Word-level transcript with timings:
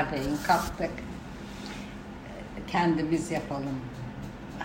Sabahleyin 0.00 0.36
kalktık. 0.46 0.90
Kendimiz 2.66 3.30
yapalım, 3.30 3.80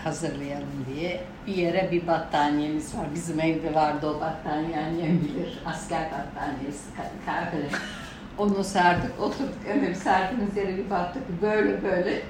hazırlayalım 0.04 0.86
diye. 0.94 1.24
Bir 1.46 1.54
yere 1.54 1.88
bir 1.92 2.06
battaniyemiz 2.06 2.94
var. 2.96 3.06
Bizim 3.14 3.40
evde 3.40 3.74
vardı 3.74 4.06
o 4.10 4.20
battaniye 4.20 4.78
annem 4.78 5.20
bilir. 5.20 5.58
Asker 5.66 6.10
battaniyesi, 6.12 6.84
ka- 6.96 7.26
kahve. 7.26 7.68
Onu 8.38 8.64
serdik, 8.64 9.20
oturduk. 9.20 9.54
Öyle 9.68 9.90
bir 9.90 10.60
yere 10.60 10.76
bir 10.76 10.90
baktık. 10.90 11.42
Böyle 11.42 11.82
böyle 11.82 12.22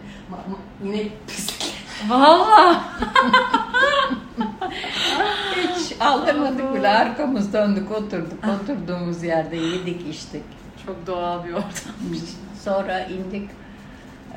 inek 0.85 1.13
pislik. 1.27 1.75
Valla. 2.09 2.85
Hiç 5.77 6.01
aldırmadık 6.01 6.75
bile 6.75 6.88
arkamız 6.88 7.52
döndük 7.52 7.91
oturduk. 7.91 8.38
Oturduğumuz 8.63 9.23
yerde 9.23 9.57
yedik 9.57 10.07
içtik. 10.15 10.45
Çok 10.87 11.07
doğal 11.07 11.45
bir 11.45 11.52
ortam. 11.52 11.93
Sonra 12.66 13.01
indik 13.01 13.51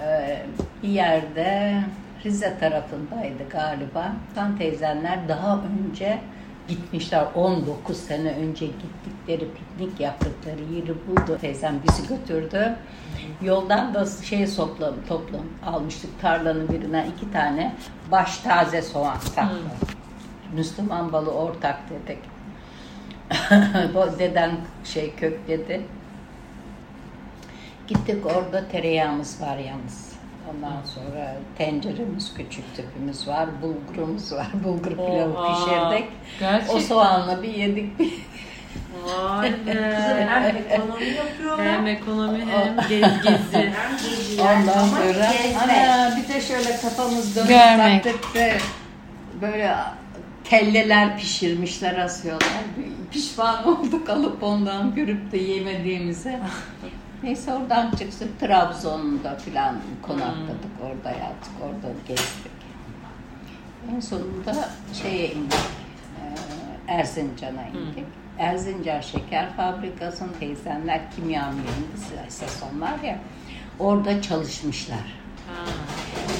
Ee, 0.01 0.45
bir 0.83 0.89
yerde 0.89 1.81
Rize 2.25 2.57
tarafındaydı 2.59 3.49
galiba. 3.49 4.11
Tan 4.35 4.57
teyzenler 4.57 5.29
daha 5.29 5.59
önce 5.59 6.19
gitmişler 6.67 7.25
19 7.35 7.97
sene 7.97 8.31
önce 8.31 8.65
gittikleri 8.65 9.47
piknik 9.51 9.99
yaptıkları 9.99 10.61
yeri 10.73 11.07
buldu. 11.07 11.37
Teyzem 11.41 11.75
bizi 11.87 12.07
götürdü. 12.07 12.75
Yoldan 13.41 13.93
da 13.93 14.05
şey 14.05 14.55
toplam, 14.55 14.93
toplam 15.07 15.45
almıştık 15.65 16.21
tarlanın 16.21 16.69
birine 16.69 17.07
iki 17.15 17.31
tane 17.31 17.75
baş 18.11 18.37
taze 18.37 18.81
soğan 18.81 19.17
saklı. 19.17 19.59
Müslüman 20.53 21.13
balı 21.13 21.31
ortak 21.31 21.79
dedik. 21.89 22.19
Bu 23.93 24.19
deden 24.19 24.51
şey 24.83 25.15
kök 25.15 25.47
dedi. 25.47 25.81
Gittik 27.89 28.25
orada 28.25 28.67
tereyağımız 28.67 29.41
var 29.41 29.57
yalnız. 29.57 30.09
Ondan 30.49 30.81
sonra 30.95 31.35
tenceremiz 31.57 32.33
küçük 32.33 32.75
tüpümüz 32.75 33.27
var, 33.27 33.49
bulgurumuz 33.61 34.31
var. 34.33 34.47
Bulgur 34.63 34.91
pilavı 34.91 35.33
Oha. 35.37 35.53
pişirdik. 35.53 36.09
Gerçekten. 36.39 36.75
O 36.75 36.79
soğanla 36.79 37.43
bir 37.43 37.53
yedik 37.53 37.99
bir. 37.99 38.13
Vay 39.05 39.51
Kızım 39.51 39.65
hem 40.29 40.43
be. 40.43 40.57
ekonomi 40.69 41.05
yapıyorlar. 41.05 41.65
Hem 41.67 41.87
ekonomi 41.87 42.45
hem 42.45 42.75
gez 42.89 43.21
gezi. 43.23 43.37
Hem 43.53 43.97
geziler 43.97 44.55
Ondan 44.61 44.77
ama 44.77 44.87
sonra 44.97 45.31
ana 45.63 46.17
bir 46.17 46.33
de 46.33 46.41
şöyle 46.41 46.77
kafamız 46.77 47.35
dönüp 47.35 47.47
Görmek. 47.49 48.05
baktık 48.05 48.35
da 48.35 48.49
böyle 49.41 49.75
kelleler 50.43 51.17
pişirmişler 51.17 51.97
asıyorlar. 51.97 52.49
Pişman 53.11 53.67
olduk 53.67 54.09
alıp 54.09 54.43
ondan 54.43 54.95
görüp 54.95 55.31
de 55.31 55.37
yemediğimize. 55.37 56.39
Neyse 57.23 57.53
oradan 57.53 57.91
çıktık 57.91 58.39
Trabzon'da 58.39 59.35
filan 59.35 59.75
konakladık. 60.01 60.71
Orada 60.83 61.09
yattık, 61.17 61.53
orada 61.63 61.93
gezdik. 62.07 62.51
En 63.95 63.99
sonunda 63.99 64.69
şeye 65.01 65.31
indik. 65.31 65.53
e, 66.87 66.91
Erzincan'a 66.93 67.67
indik. 67.67 68.05
Erzincan 68.39 69.01
Şeker 69.01 69.49
Fabrikası'nın 69.57 70.33
teyzenler 70.39 71.11
kimya 71.11 71.51
mühendisi 71.51 72.13
esas 72.27 72.63
onlar 72.73 72.99
ya. 72.99 73.19
Orada 73.79 74.21
çalışmışlar. 74.21 74.97
Ha. 75.47 75.65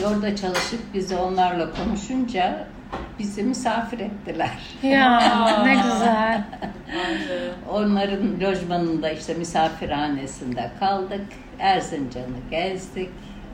Orada 0.07 0.35
çalışıp 0.35 0.93
bizi 0.93 1.15
onlarla 1.15 1.71
konuşunca 1.73 2.67
bizi 3.19 3.43
misafir 3.43 3.99
ettiler. 3.99 4.57
Ya 4.83 5.19
ne 5.63 5.73
güzel. 5.73 6.43
Onların 7.69 8.41
lojmanında 8.41 9.09
işte 9.09 9.33
misafirhanesinde 9.33 10.71
kaldık. 10.79 11.21
Erzincan'ı 11.59 12.37
gezdik. 12.51 13.09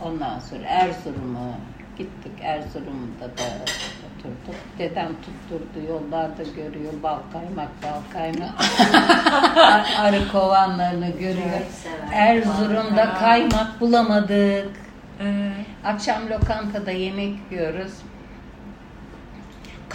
Ondan 0.05 0.39
sonra 0.39 0.63
Erzurum'a 0.67 1.49
gittik. 1.97 2.31
Erzurum'da 2.41 3.25
da 3.25 3.43
oturduk. 4.19 4.55
Dedem 4.79 5.07
tutturdu 5.07 5.87
yollarda 5.91 6.43
görüyor. 6.55 6.93
Bal 7.03 7.17
kaymak, 7.33 7.69
bal 7.83 8.01
kaymak. 8.13 8.51
Ar- 9.57 9.95
Arı 10.07 10.27
kovanlarını 10.31 11.09
görüyor. 11.09 11.61
Erzurum'da 12.13 13.13
kaymak 13.13 13.81
bulamadık. 13.81 14.69
Akşam 15.85 16.29
lokantada 16.29 16.91
yemek 16.91 17.35
yiyoruz. 17.51 17.91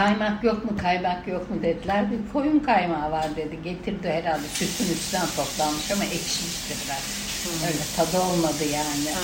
Kaymak 0.01 0.45
yok 0.45 0.65
mu, 0.65 0.77
kaymak 0.83 1.29
yok 1.29 1.51
mu 1.51 1.63
dediler. 1.63 2.11
Bir 2.11 2.33
koyun 2.33 2.61
kaymağı 2.61 3.11
var 3.11 3.27
dedi. 3.37 3.59
Getirdi 3.65 4.09
herhalde 4.09 4.47
sütün 4.49 4.93
üstünden 4.95 5.27
toplanmış 5.27 5.91
ama 5.93 6.05
ekşiydi 6.05 6.75
biraz. 6.85 7.31
Öyle 7.67 7.83
tadı 7.97 8.23
olmadı 8.25 8.65
yani. 8.73 9.15
ha. 9.15 9.21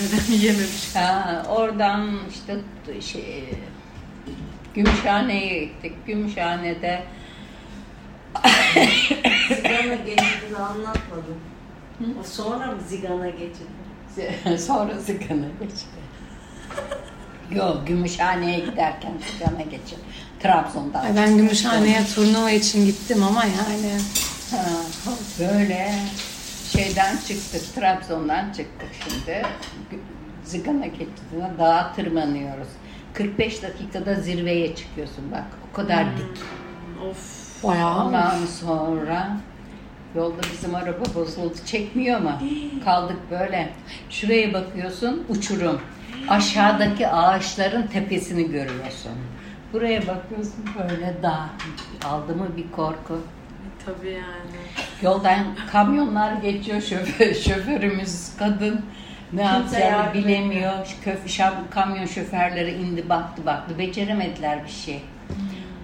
Neden 0.00 0.38
yememiş? 0.46 0.96
Ha, 0.96 1.42
oradan 1.48 2.18
işte 2.30 2.56
şey, 3.00 3.44
Gümüşhane'ye 4.74 5.64
gittik. 5.64 5.92
Gümüşhane'de 6.06 7.02
Zigana 9.48 9.94
geçidini 9.94 10.58
anlatmadım. 10.58 11.40
O 12.20 12.24
Sonra 12.24 12.66
mı 12.66 12.78
zigana 12.88 13.28
geçidi? 13.28 14.58
sonra 14.58 14.98
Zıkan'a 14.98 15.48
geçti. 15.60 15.86
Yok 17.50 17.86
Gümüşhane'ye 17.86 18.58
giderken 18.58 19.12
Zıkan'a 19.32 19.62
geçir. 19.62 19.98
Trabzon'dan. 20.42 21.04
Ay 21.04 21.16
ben 21.16 21.36
Gümüşhane'ye 21.36 22.04
turnuva 22.14 22.50
için 22.50 22.86
gittim 22.86 23.22
ama 23.22 23.44
yani. 23.44 23.92
Ha, 24.50 24.64
böyle 25.40 25.94
şeyden 26.72 27.16
çıktık, 27.28 27.74
Trabzon'dan 27.74 28.44
çıktık 28.52 28.88
şimdi. 29.08 29.42
Zigana 30.44 30.86
geçtiğinde 30.86 31.50
dağa 31.58 31.92
tırmanıyoruz. 31.96 32.68
45 33.14 33.62
dakikada 33.62 34.14
zirveye 34.14 34.74
çıkıyorsun 34.76 35.32
bak. 35.32 35.44
O 35.72 35.76
kadar 35.76 36.04
dik. 36.16 36.38
Of. 37.10 37.64
Bayağı. 37.64 38.06
Ondan 38.06 38.46
sonra 38.60 39.36
yolda 40.16 40.40
bizim 40.52 40.74
araba 40.74 41.04
bozuldu. 41.14 41.54
Çekmiyor 41.66 42.20
mu? 42.20 42.32
Kaldık 42.84 43.16
böyle. 43.30 43.72
Şuraya 44.10 44.52
bakıyorsun 44.52 45.24
uçurum. 45.28 45.80
Aşağıdaki 46.28 47.08
ağaçların 47.08 47.86
tepesini 47.86 48.50
görüyorsun. 48.50 49.12
Buraya 49.72 50.00
bakıyorsun 50.00 50.64
böyle 50.78 51.14
dağ. 51.22 51.46
Aldı 52.04 52.36
mı 52.36 52.46
bir 52.56 52.70
korku. 52.72 53.20
Tabii 53.86 54.10
yani. 54.10 54.56
Yoldan 55.02 55.38
kamyonlar 55.72 56.32
geçiyor 56.32 56.80
şoför, 56.80 57.34
şoförümüz 57.34 58.36
kadın. 58.38 58.80
Ne 59.32 59.42
yapacağını 59.42 60.14
bilemiyor. 60.14 60.96
Köf, 61.04 61.26
şam- 61.26 61.70
kamyon 61.70 62.06
şoförleri 62.06 62.70
indi 62.72 63.08
baktı 63.08 63.46
baktı. 63.46 63.78
Beceremediler 63.78 64.64
bir 64.64 64.70
şey. 64.70 65.02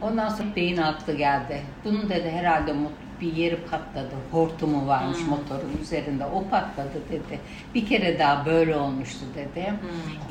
Ondan 0.02 0.28
sonra 0.28 0.48
beyin 0.56 0.76
aklı 0.76 1.12
geldi. 1.16 1.62
Bunun 1.84 2.08
dedi 2.10 2.30
herhalde 2.30 2.72
mut- 2.72 3.07
bir 3.20 3.32
yeri 3.32 3.56
patladı. 3.56 4.14
Hortumu 4.30 4.86
varmış 4.86 5.18
motorun 5.28 5.78
üzerinde. 5.82 6.24
O 6.26 6.44
patladı 6.48 6.98
dedi. 7.12 7.38
Bir 7.74 7.86
kere 7.86 8.18
daha 8.18 8.46
böyle 8.46 8.76
olmuştu 8.76 9.24
dedi. 9.34 9.72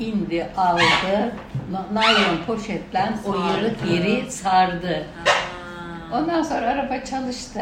İndi 0.00 0.46
aldı. 0.56 1.32
na- 1.72 1.94
Naylon 1.94 2.44
poşetle 2.46 3.12
o 3.26 3.34
yarık 3.34 3.76
yeri 3.90 4.30
sardı. 4.32 5.06
Ha. 5.24 6.18
Ondan 6.18 6.42
sonra 6.42 6.66
araba 6.66 7.04
çalıştı. 7.04 7.60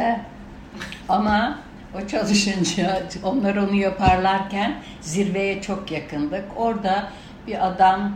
Ama 1.08 1.58
o 1.94 2.06
çalışınca 2.06 3.02
onlar 3.22 3.56
onu 3.56 3.74
yaparlarken 3.74 4.74
zirveye 5.00 5.62
çok 5.62 5.90
yakındık. 5.90 6.44
Orada 6.56 7.08
bir 7.46 7.66
adam 7.66 8.12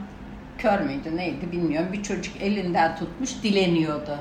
kör 0.58 0.81
müydü 0.81 1.17
neydi 1.17 1.52
bilmiyorum. 1.52 1.88
Bir 1.93 2.02
çocuk 2.02 2.37
elinden 2.43 2.96
tutmuş 2.96 3.31
dileniyordu. 3.43 4.19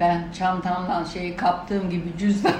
Ben 0.00 0.24
çantamdan 0.38 1.04
şeyi 1.04 1.36
kaptığım 1.36 1.90
gibi 1.90 2.18
cüzdan 2.18 2.52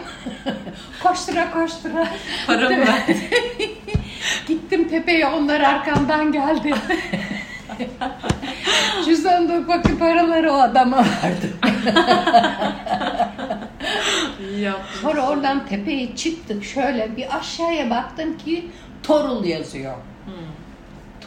koştura 1.03 1.51
koştura 1.51 2.09
Paramı 2.47 2.79
ver. 2.79 3.03
Gittim 4.49 4.89
tepeye 4.89 5.27
onlar 5.27 5.61
arkamdan 5.61 6.33
geldi. 6.33 6.75
Cüzdanda 9.05 9.69
bakın 9.69 9.97
paraları 9.97 10.53
o 10.53 10.55
adama 10.55 10.97
verdim. 10.97 11.57
Sonra 15.03 15.27
oradan 15.27 15.67
tepeye 15.67 16.17
çıktık 16.17 16.65
şöyle 16.65 17.17
bir 17.17 17.39
aşağıya 17.39 17.91
baktım 17.91 18.39
ki 18.39 18.71
Torul 19.03 19.45
yazıyor. 19.45 19.95
Hı. 20.27 20.33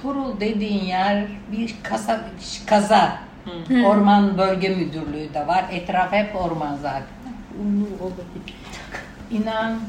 Torul 0.01 0.39
dediğin 0.39 0.85
yer 0.85 1.25
bir 1.51 1.75
kasa, 1.83 2.21
kaza. 2.65 3.17
Orman 3.85 4.37
Bölge 4.37 4.69
Müdürlüğü 4.69 5.33
de 5.33 5.47
var. 5.47 5.65
Etraf 5.71 6.11
hep 6.11 6.35
orman 6.35 6.75
zaten. 6.75 7.03
Ulu 7.61 8.03
olabilir. 8.03 8.55
İnan 9.31 9.79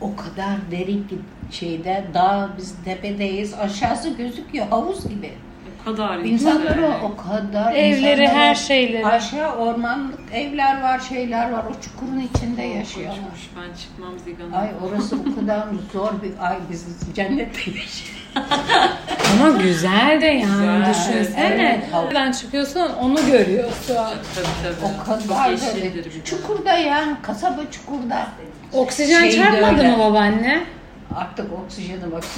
o 0.00 0.16
kadar 0.16 0.56
derin 0.70 1.08
ki 1.08 1.18
şeyde 1.50 2.04
dağ 2.14 2.50
biz 2.58 2.74
tepedeyiz 2.84 3.54
aşağısı 3.54 4.10
gözüküyor 4.10 4.66
havuz 4.68 5.08
gibi. 5.08 5.32
O 5.80 5.84
kadar 5.84 6.18
İnsanları 6.18 6.80
yüksek. 6.80 7.04
o 7.04 7.16
kadar 7.16 7.74
Evleri, 7.74 8.28
her 8.28 8.54
şeyleri. 8.54 9.06
Aşağı 9.06 9.56
ormanlık 9.56 10.20
evler 10.32 10.82
var, 10.82 10.98
şeyler 10.98 11.50
var. 11.52 11.64
O 11.70 11.80
çukurun 11.80 12.20
içinde 12.20 12.62
yaşıyorlar. 12.62 13.16
Ben 13.56 13.76
çıkmam 13.76 14.18
Zigan'a. 14.24 14.56
Ay 14.56 14.68
orası 14.88 15.16
o 15.16 15.34
kadar 15.40 15.64
zor 15.92 16.10
bir 16.22 16.46
ay 16.48 16.56
biz 16.70 16.86
cennette 17.14 17.58
yaşıyoruz. 17.70 18.21
Ama 19.32 19.48
güzel 19.62 20.18
de 20.20 20.26
yani 20.26 20.42
Güzel. 20.52 20.90
düşünsene. 20.90 21.80
Evet. 21.82 21.92
Nereden 21.92 22.32
çıkıyorsun 22.32 22.90
onu 23.00 23.26
görüyorsun. 23.26 23.94
Tabii 24.34 24.46
tabii. 24.62 24.92
O 25.00 25.04
kadar 25.04 25.20
Çok 25.28 25.38
da 25.38 25.46
yeşildir 25.50 26.04
bir 26.04 26.20
de. 26.20 26.24
çukurda 26.24 26.72
ya 26.72 27.04
kasaba 27.22 27.60
çukurda. 27.70 28.26
Oksijen 28.72 29.20
Şey 29.20 29.32
çarpmadı 29.36 29.84
mı 29.84 29.98
babaanne? 29.98 30.64
Artık 31.16 31.52
oksijene 31.52 32.12
bak. 32.12 32.24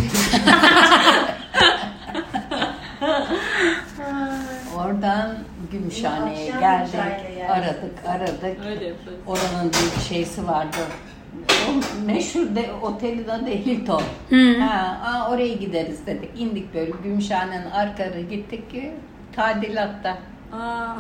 Oradan 4.76 5.34
Gümüşhane'ye 5.72 6.54
Akşam 6.54 6.60
geldik. 6.60 6.94
yersin. 6.94 7.52
Aradık, 7.52 7.94
aradık. 8.08 8.66
Öyle. 8.70 8.92
Oranın 9.26 9.72
bir 9.72 10.04
şeysi 10.08 10.46
vardı. 10.48 10.76
O 11.68 12.04
meşhur 12.06 12.56
de, 12.56 12.70
otelin 12.82 13.28
adı 13.28 13.50
Hilton. 13.50 14.02
Hı. 14.30 14.60
Ha, 14.60 15.00
aa, 15.04 15.30
oraya 15.30 15.54
gideriz 15.54 16.06
dedik. 16.06 16.30
İndik 16.38 16.74
böyle 16.74 16.92
Gümüşhane'nin 17.04 17.70
arkarı 17.70 18.20
gittik 18.20 18.70
ki 18.70 18.92
tadilatta. 19.36 20.18
Aa, 20.52 20.96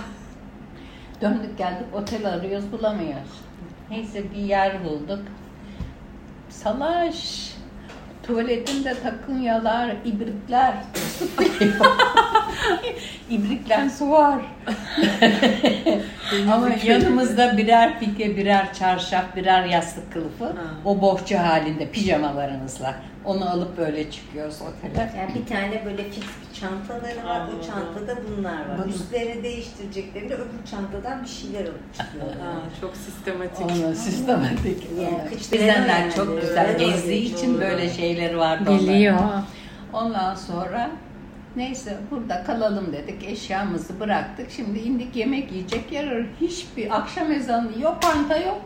Döndük 1.20 1.58
geldik 1.58 1.86
otel 1.94 2.28
arıyoruz 2.32 2.72
bulamıyoruz. 2.72 3.40
Neyse 3.90 4.22
bir 4.34 4.42
yer 4.42 4.84
bulduk. 4.84 5.20
Salaş. 6.50 7.50
Tuvaletinde 8.22 8.94
takınyalar, 9.02 9.94
ibrikler. 10.04 10.74
İbrikler 13.30 13.88
su 13.88 14.10
var. 14.10 14.38
Ama 16.52 16.68
yanımızda 16.84 17.56
birer 17.56 18.00
pike, 18.00 18.36
birer 18.36 18.74
çarşaf, 18.74 19.36
birer 19.36 19.64
yastık 19.64 20.12
kılıfı. 20.12 20.52
O 20.84 21.00
bohça 21.00 21.48
halinde 21.48 21.90
pijamalarımızla. 21.90 22.94
Onu 23.24 23.50
alıp 23.50 23.78
böyle 23.78 24.10
çıkıyoruz 24.10 24.56
otele. 24.62 25.12
Yani 25.18 25.34
bir 25.34 25.46
tane 25.46 25.84
böyle 25.84 26.04
fix 26.04 26.16
bir 26.24 26.60
çantaları 26.60 27.26
var. 27.28 27.48
O 27.58 27.66
çantada 27.66 28.20
bunlar 28.28 28.52
var. 28.52 28.78
Bunlar. 28.78 28.88
Üstlerini 28.88 29.42
değiştireceklerinde 29.42 30.34
öbür 30.34 30.66
çantadan 30.70 31.22
bir 31.22 31.28
şeyler 31.28 31.60
alıp 31.60 31.94
çıkıyorlar. 31.94 32.36
ha, 32.36 32.52
çok 32.80 32.96
sistematik. 32.96 33.66
Onu 33.66 33.94
sistematik. 33.94 34.86
Yani 35.60 35.88
yani. 35.88 36.12
çok 36.16 36.40
güzel 36.40 36.78
gezdiği 36.78 37.34
için 37.34 37.60
böyle 37.60 37.90
şeyleri 37.90 38.38
vardı. 38.38 38.78
Biliyor. 38.80 39.18
Ondan 39.92 40.34
sonra 40.34 40.90
neyse 41.56 41.98
burada 42.10 42.44
kalalım 42.44 42.92
dedik. 42.92 43.24
Eşyamızı 43.24 44.00
bıraktık. 44.00 44.50
Şimdi 44.50 44.78
indik 44.78 45.16
yemek 45.16 45.52
yiyecek 45.52 45.92
yer 45.92 46.06
arıyoruz. 46.06 46.30
Hiçbir 46.40 46.96
akşam 46.96 47.32
ezanı 47.32 47.80
yok, 47.82 48.02
panta 48.02 48.36
yok. 48.36 48.60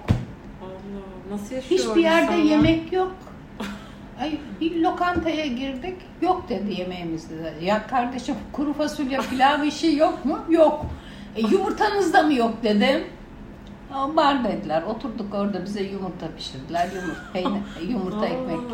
Allah, 0.62 1.35
nasıl 1.35 1.55
yaşıyor 1.55 1.81
Hiçbir 1.81 2.02
yerde 2.02 2.23
insanlar? 2.23 2.44
yemek 2.44 2.93
yok. 2.93 3.14
Ay 4.20 4.38
bir 4.61 4.81
lokantaya 4.82 5.46
girdik. 5.46 5.96
Yok 6.23 6.49
dedi 6.49 6.81
yemeğimizde. 6.81 7.55
Ya 7.62 7.87
kardeşim 7.87 8.35
kuru 8.52 8.73
fasulye 8.73 9.19
pilav 9.31 9.62
işi 9.67 9.96
yok 9.96 10.25
mu? 10.25 10.38
Yok. 10.49 10.87
E, 11.37 11.40
yumurtanız 11.40 12.12
da 12.12 12.23
mı 12.23 12.35
yok 12.35 12.55
dedim. 12.62 13.05
Var 14.14 14.44
dediler. 14.44 14.82
Oturduk 14.82 15.35
orada 15.35 15.64
bize 15.64 15.82
yumurta 15.82 16.26
pişirdiler. 16.37 16.88
Yumurta, 16.94 17.32
peynir, 17.32 17.88
yumurta 17.88 18.26
ekmek 18.26 18.50
yedik. 18.61 18.73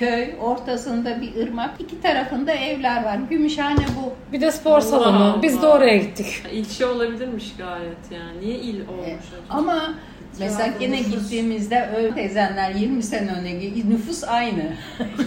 Köy 0.00 0.34
ortasında 0.40 1.20
bir 1.20 1.36
ırmak. 1.46 1.70
iki 1.78 2.00
tarafında 2.00 2.52
evler 2.52 3.04
var. 3.04 3.18
Gümüşhane 3.30 3.76
bu. 3.96 4.32
Bir 4.32 4.40
de 4.40 4.52
spor 4.52 4.70
Allah 4.72 4.80
salonu. 4.80 5.38
Biz 5.42 5.62
de 5.62 5.66
oraya 5.66 5.96
gittik. 5.96 6.42
İlçe 6.52 6.86
olabilirmiş 6.86 7.52
gayet 7.58 7.96
yani. 8.10 8.40
Niye 8.40 8.54
il 8.58 8.80
olmuş 8.88 9.06
E, 9.08 9.12
acaba? 9.16 9.42
Ama 9.50 9.94
mesela 10.38 10.66
Cevabı 10.66 10.78
gene 10.78 10.96
nüfus. 10.96 11.10
gittiğimizde 11.22 11.90
öyle 11.96 12.14
teyzenler 12.14 12.70
20 12.70 13.02
sene 13.02 13.30
önce 13.32 13.72
nüfus 13.88 14.24
aynı. 14.24 14.62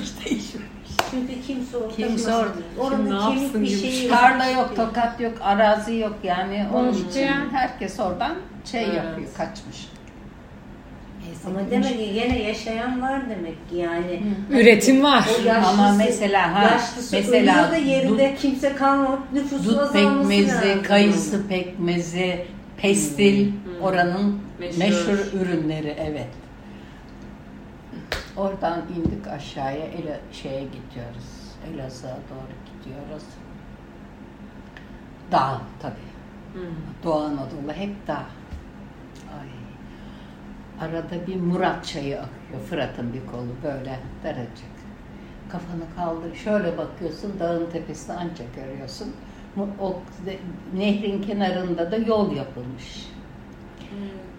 işte 0.03 0.29
iş. 0.35 0.43
Çünkü 1.11 1.41
kimse 1.47 1.77
orada 1.77 1.95
Kimse 1.95 2.13
nasıl- 2.13 2.31
orada- 2.39 2.53
Kim 2.53 2.79
ne 2.79 2.83
Orada 2.83 3.27
kemik 3.27 3.41
yapsın 3.43 3.61
bir 3.63 3.67
gibi. 3.69 3.91
şey 3.91 4.03
yok. 4.07 4.17
Tarla 4.19 4.45
yok, 4.49 4.75
tokat 4.75 5.21
yok, 5.21 5.33
arazi 5.41 5.95
yok 5.95 6.15
yani 6.23 6.65
onun 6.73 6.93
için 6.93 7.27
herkes 7.51 7.99
oradan 7.99 8.35
şey 8.71 8.83
Evet. 8.83 8.95
yapıyor, 8.95 9.27
kaçmış. 9.37 9.87
Neyse, 11.27 11.47
Ama 11.47 11.71
demek 11.71 11.97
ki 11.99 12.13
gene 12.13 12.41
yaşayan 12.43 13.01
var 13.01 13.21
demek 13.29 13.69
ki 13.69 13.75
yani. 13.75 14.23
Üretim 14.51 15.03
var. 15.03 15.27
O 15.41 15.47
yaşlısı, 15.47 15.67
Ama 15.81 15.91
mesela, 15.97 16.55
ha, 16.55 16.63
yaşlısı 16.63 17.15
mesela 17.15 17.71
da 17.71 17.75
yerinde 17.75 18.35
kimse 18.35 18.75
kalmamış 18.75 19.19
nüfusu 19.33 19.69
Dut 19.69 19.93
pekmezi, 19.93 20.47
lazım. 20.51 20.83
kayısı 20.83 21.47
pekmezi, 21.47 22.45
pestil 22.77 23.51
oranın 23.81 24.39
Meşhur. 24.59 24.79
meşhur. 24.79 25.39
ürünleri 25.41 25.95
evet. 25.99 26.27
Oradan 28.37 28.81
indik 28.97 29.27
aşağıya 29.27 29.85
Ele, 29.85 30.19
şeye 30.31 30.61
gidiyoruz. 30.63 31.23
Elazığ'a 31.73 32.07
doğru 32.29 32.53
gidiyoruz. 32.83 33.23
Dağ 35.31 35.61
tabii. 35.81 35.93
Hmm. 36.53 36.61
Doğu 37.03 37.19
Anadolu 37.23 37.73
hep 37.75 38.07
dağ. 38.07 38.23
Ay. 39.39 39.47
Arada 40.81 41.27
bir 41.27 41.35
Murat 41.35 41.85
çayı 41.85 42.17
akıyor. 42.17 42.61
Fırat'ın 42.69 43.13
bir 43.13 43.25
kolu 43.31 43.49
böyle 43.63 43.99
daracık. 44.23 44.73
Kafanı 45.49 45.95
kaldır. 45.95 46.35
Şöyle 46.35 46.77
bakıyorsun 46.77 47.39
dağın 47.39 47.71
tepesini 47.71 48.15
ancak 48.15 48.55
görüyorsun. 48.55 49.15
O 49.81 49.95
nehrin 50.75 51.21
kenarında 51.21 51.91
da 51.91 51.97
yol 51.97 52.35
yapılmış. 52.35 53.07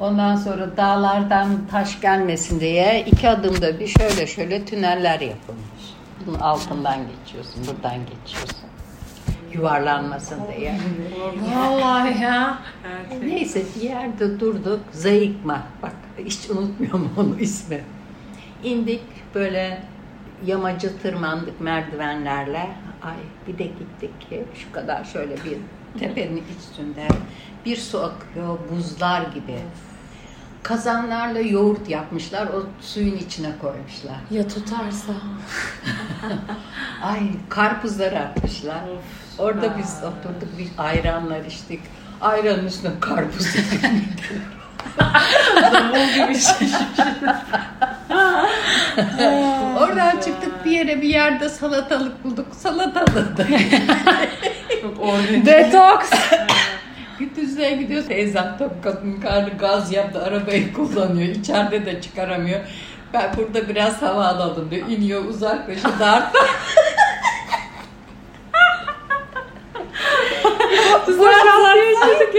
Ondan 0.01 0.37
sonra 0.37 0.77
dağlardan 0.77 1.67
taş 1.71 2.01
gelmesin 2.01 2.61
diye 2.61 3.05
iki 3.07 3.29
adımda 3.29 3.81
bir 3.81 3.87
şöyle 3.87 4.27
şöyle 4.27 4.65
tüneller 4.65 5.21
yapılmış. 5.21 5.95
Bunun 6.27 6.39
altından 6.39 6.99
geçiyorsun, 7.09 7.67
buradan 7.67 7.99
geçiyorsun. 7.99 8.74
Yuvarlanmasın 9.55 10.39
diye. 10.57 10.79
Vallahi 11.57 12.23
ya. 12.23 12.59
Neyse 13.21 13.63
bir 13.77 13.83
yerde 13.83 14.41
durduk. 14.41 14.81
Zayıkma. 14.93 15.63
Bak 15.83 15.95
hiç 16.25 16.51
unutmuyorum 16.51 17.13
onu 17.17 17.41
ismi. 17.41 17.81
İndik 18.65 19.03
böyle 19.35 19.83
yamacı 20.47 20.99
tırmandık 20.99 21.61
merdivenlerle. 21.61 22.69
Ay 23.03 23.17
bir 23.49 23.59
de 23.59 23.65
gittik 23.65 24.31
ki 24.31 24.45
şu 24.55 24.73
kadar 24.73 25.05
şöyle 25.05 25.35
bir 25.35 25.57
tepenin 26.01 26.45
üstünde 26.59 27.09
bir 27.65 27.77
su 27.77 28.05
akıyor 28.05 28.59
buzlar 28.71 29.21
gibi. 29.23 29.59
Kazanlarla 30.63 31.41
yoğurt 31.41 31.89
yapmışlar. 31.89 32.47
O 32.47 32.67
suyun 32.81 33.17
içine 33.17 33.51
koymuşlar. 33.61 34.17
Ya 34.31 34.49
tutarsa. 34.49 35.13
Ay 37.03 37.21
karpuzları 37.49 38.19
atmışlar. 38.19 38.83
Of, 38.89 39.24
Orada 39.39 39.61
süper. 39.61 39.79
biz 39.79 39.97
oturduk 39.99 40.59
bir 40.59 40.69
ayranlar 40.79 41.45
içtik. 41.45 41.81
Ayranın 42.21 42.67
üstüne 42.67 42.91
karpuz 43.01 43.47
Davul 45.63 46.15
gibi 46.15 46.39
şey. 46.39 46.69
Oradan 49.81 50.11
çıktık 50.11 50.65
bir 50.65 50.71
yere 50.71 51.03
bir 51.03 51.09
yerde 51.09 51.49
salatalık 51.49 52.25
bulduk. 52.25 52.47
Salatalık 52.59 53.37
da. 53.39 53.45
Detoks. 55.47 56.11
Gündüzlüğe 57.19 57.71
gidiyor. 57.77 58.03
Teyzem 58.05 58.57
top 58.59 58.85
kadın 58.85 59.21
karnı 59.21 59.51
gaz 59.59 59.93
yaptı. 59.93 60.23
Arabayı 60.25 60.73
kullanıyor. 60.73 61.29
İçeride 61.29 61.87
de 61.87 62.01
çıkaramıyor. 62.01 62.61
Ben 63.13 63.31
burada 63.37 63.69
biraz 63.69 64.03
hava 64.03 64.25
alalım 64.25 64.71
diyor. 64.71 64.89
İniyor 64.89 65.25
uzaklaşıyor. 65.25 65.99
Dart. 66.01 66.35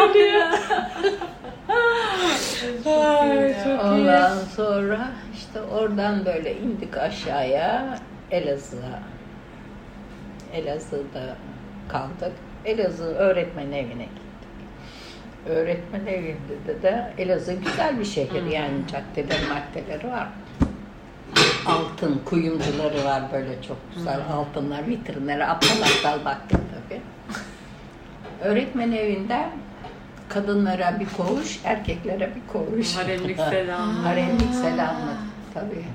Boşaltıyor 0.05 0.25
geliyor. 0.25 0.47
Ay, 3.21 3.53
çok 3.63 3.85
Ondan 3.85 4.37
sonra 4.55 5.07
işte 5.35 5.61
oradan 5.61 6.25
böyle 6.25 6.57
indik 6.57 6.97
aşağıya 6.97 7.99
Elazığ'a. 8.31 8.99
Elazığ'da 10.53 11.35
kaldık. 11.89 12.31
Elazığ 12.65 13.15
öğretmen 13.15 13.71
evine 13.71 14.03
gittik. 14.03 14.19
Öğretmen 15.49 16.05
evinde 16.05 16.81
de 16.81 17.13
Elazığ 17.17 17.53
güzel 17.53 17.99
bir 17.99 18.05
şehir 18.05 18.43
yani 18.43 18.77
caddeleri 18.91 19.45
maddeleri 19.49 20.11
var. 20.11 20.27
Altın 21.65 22.21
kuyumcuları 22.25 23.05
var 23.05 23.23
böyle 23.33 23.61
çok 23.67 23.77
güzel 23.95 24.19
altınlar 24.33 24.87
vitrinlere 24.87 25.45
aptal 25.45 25.81
aptal 25.81 26.25
baktık 26.25 26.59
tabii. 26.73 27.01
Öğretmen 28.41 28.91
evinde 28.91 29.49
kadınlara 30.29 30.99
bir 30.99 31.07
koğuş, 31.17 31.59
erkeklere 31.63 32.29
bir 32.35 32.53
koğuş. 32.53 32.95
Haremlik 32.97 33.37
selam. 33.39 33.89
Haremlik 33.95 34.53
selamlık 34.53 35.17
tabii. 35.53 35.85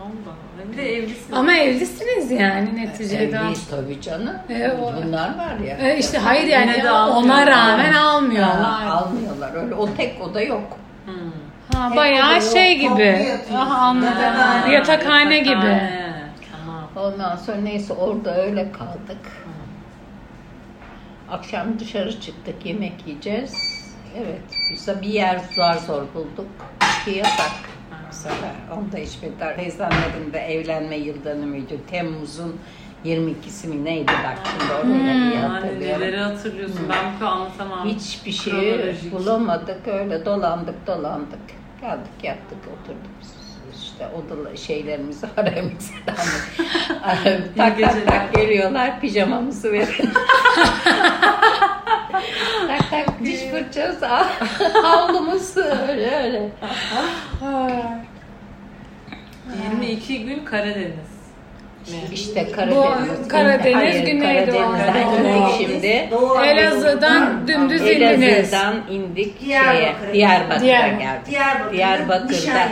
Allah. 0.00 0.34
Bir 0.72 0.76
de 0.76 0.96
evlisin. 0.96 1.32
Ama 1.32 1.52
evlisiniz 1.52 2.30
yani 2.30 2.76
neticede. 2.76 3.24
Evliyiz 3.24 3.66
tabii 3.70 4.00
canım. 4.00 4.36
E, 4.48 4.70
o- 4.70 4.92
Bunlar 5.06 5.28
var 5.38 5.56
ya. 5.68 5.76
E 5.76 5.98
işte 5.98 6.18
hayır 6.18 6.46
yani 6.46 6.70
Yine 6.72 6.84
de 6.84 6.90
ona 6.90 7.00
almıyorlar. 7.00 7.46
rağmen 7.46 7.92
Ha, 7.92 8.08
almıyorlar. 8.10 8.86
almıyorlar. 8.86 9.54
Öyle 9.54 9.74
o 9.74 9.94
tek 9.94 10.20
oda 10.22 10.40
yok. 10.40 10.62
Hmm. 11.04 11.14
Ha, 11.74 11.88
Tek 11.88 11.96
bayağı 11.96 12.32
oda 12.32 12.40
şey 12.40 12.82
yok, 12.82 12.96
gibi. 12.98 13.28
Aha 13.56 13.74
anladım. 13.78 14.06
Yatakhane. 14.22 14.74
Yatakhane 14.74 15.38
gibi. 15.38 15.80
Tamam. 16.52 16.88
Ondan 16.96 17.36
sonra 17.36 17.56
neyse 17.56 17.92
orada 17.92 18.42
öyle 18.42 18.72
kaldık. 18.72 19.26
Akşam 21.30 21.78
dışarı 21.80 22.20
çıktık 22.20 22.66
yemek 22.66 23.06
yiyeceğiz. 23.06 23.52
Evet, 24.18 24.40
biz 24.72 24.88
bir 25.02 25.06
yer 25.08 25.40
zor 25.56 25.74
zor 25.86 26.02
bulduk. 26.14 26.46
İçki 26.82 27.18
yasak. 27.18 27.52
Bu 28.10 28.14
sefer 28.14 28.52
onu 28.76 28.92
da 28.92 28.98
içmediler. 28.98 29.56
Teyzemlerin 29.56 30.32
de 30.32 30.38
evlenme 30.38 30.96
yıl 30.96 31.24
dönümüydü. 31.24 31.80
Temmuz'un 31.90 32.56
22'si 33.04 33.66
mi 33.68 33.84
neydi 33.84 34.12
bak 34.12 34.38
şimdi 34.50 34.72
oraya 34.72 35.14
iyi 35.14 35.34
Yani 35.34 35.36
hatırlıyorum. 35.36 36.00
neleri 36.00 36.16
hatırlıyorsun? 36.16 36.80
Ben 36.88 37.20
bu 37.20 37.26
anlatamam. 37.26 37.88
Hiçbir 37.88 38.32
şey 38.32 38.94
bulamadık. 39.12 39.88
Öyle 39.88 40.24
dolandık 40.24 40.86
dolandık. 40.86 41.40
Geldik 41.80 42.12
yattık 42.22 42.58
oturduk. 42.58 43.10
İşte 44.00 44.12
odalı 44.16 44.58
şeylerimizi 44.58 45.26
haremimizi 45.36 45.92
tak 47.56 47.76
tak 48.06 48.34
geliyorlar 48.34 49.00
pijamamızı 49.00 49.72
verin. 49.72 49.86
tak 52.68 52.90
tak 52.90 53.24
diş 53.24 53.40
fırçası 53.40 54.06
havlumuz 54.82 55.56
öyle 55.56 56.16
öyle. 56.16 56.48
22 59.70 60.24
gün 60.24 60.44
Karadeniz. 60.44 61.20
İşte 62.12 62.52
Karadeniz. 62.52 63.24
Bu 63.24 63.28
Karadeniz, 63.28 63.76
Hayır, 63.76 64.06
Güneydoğu. 64.06 64.56
Karadeniz'den 64.56 65.24
indik 65.24 65.54
şimdi. 65.58 66.08
Doğu 66.10 66.44
Elazığ'dan 66.44 67.48
dümdüz 67.48 67.82
indiniz. 67.82 68.22
Elazığ'dan 68.22 68.74
indik 68.90 69.40
şeye, 69.40 69.52
Diyarbakır'a. 69.52 70.12
Diyarbakır'a 70.12 70.60
Diyarbakır. 70.60 70.98
geldik. 70.98 71.26
Diyarbakır'da, 71.30 71.72
Diyarbakır'da. 71.72 72.68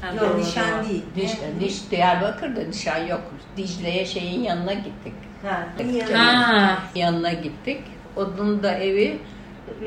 Ha, 0.00 0.12
Yok 0.24 0.38
nişan 0.38 0.88
değil. 0.88 1.02
Diş, 1.16 1.32
Ne? 1.32 1.60
diş 1.60 1.90
Diyarbakır'da 1.90 2.60
nişan 2.62 3.06
yok. 3.06 3.20
Dicle'ye 3.56 4.06
şeyin 4.06 4.40
yanına 4.42 4.72
gittik. 4.72 5.12
Ha, 5.42 5.66
Ha. 6.14 6.78
Yanına 6.94 7.32
gittik. 7.32 7.80
Onun 8.16 8.62
da 8.62 8.74
evi 8.74 9.18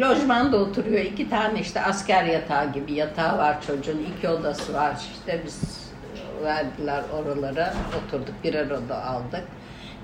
lojmanda 0.01 0.57
oturuyor. 0.57 1.01
İki 1.01 1.29
tane 1.29 1.59
işte 1.61 1.81
asker 1.81 2.23
yatağı 2.25 2.73
gibi 2.73 2.93
yatağı 2.93 3.37
var 3.37 3.61
çocuğun. 3.67 4.05
iki 4.17 4.29
odası 4.29 4.73
var. 4.73 4.95
İşte 5.13 5.41
biz 5.45 5.61
verdiler 6.43 7.03
oralara. 7.13 7.73
Oturduk 8.07 8.43
birer 8.43 8.69
oda 8.69 9.05
aldık. 9.05 9.43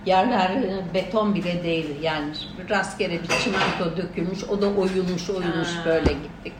Yerler 0.05 0.51
beton 0.93 1.35
bile 1.35 1.63
değil 1.63 2.01
yani 2.01 2.31
rastgele 2.69 3.13
bir 3.23 3.27
çimento 3.27 3.97
dökülmüş 3.97 4.43
o 4.43 4.61
da 4.61 4.67
oyulmuş 4.67 5.29
oyulmuş 5.29 5.67
Ha. 5.75 5.85
böyle 5.85 6.13
gittik. 6.13 6.53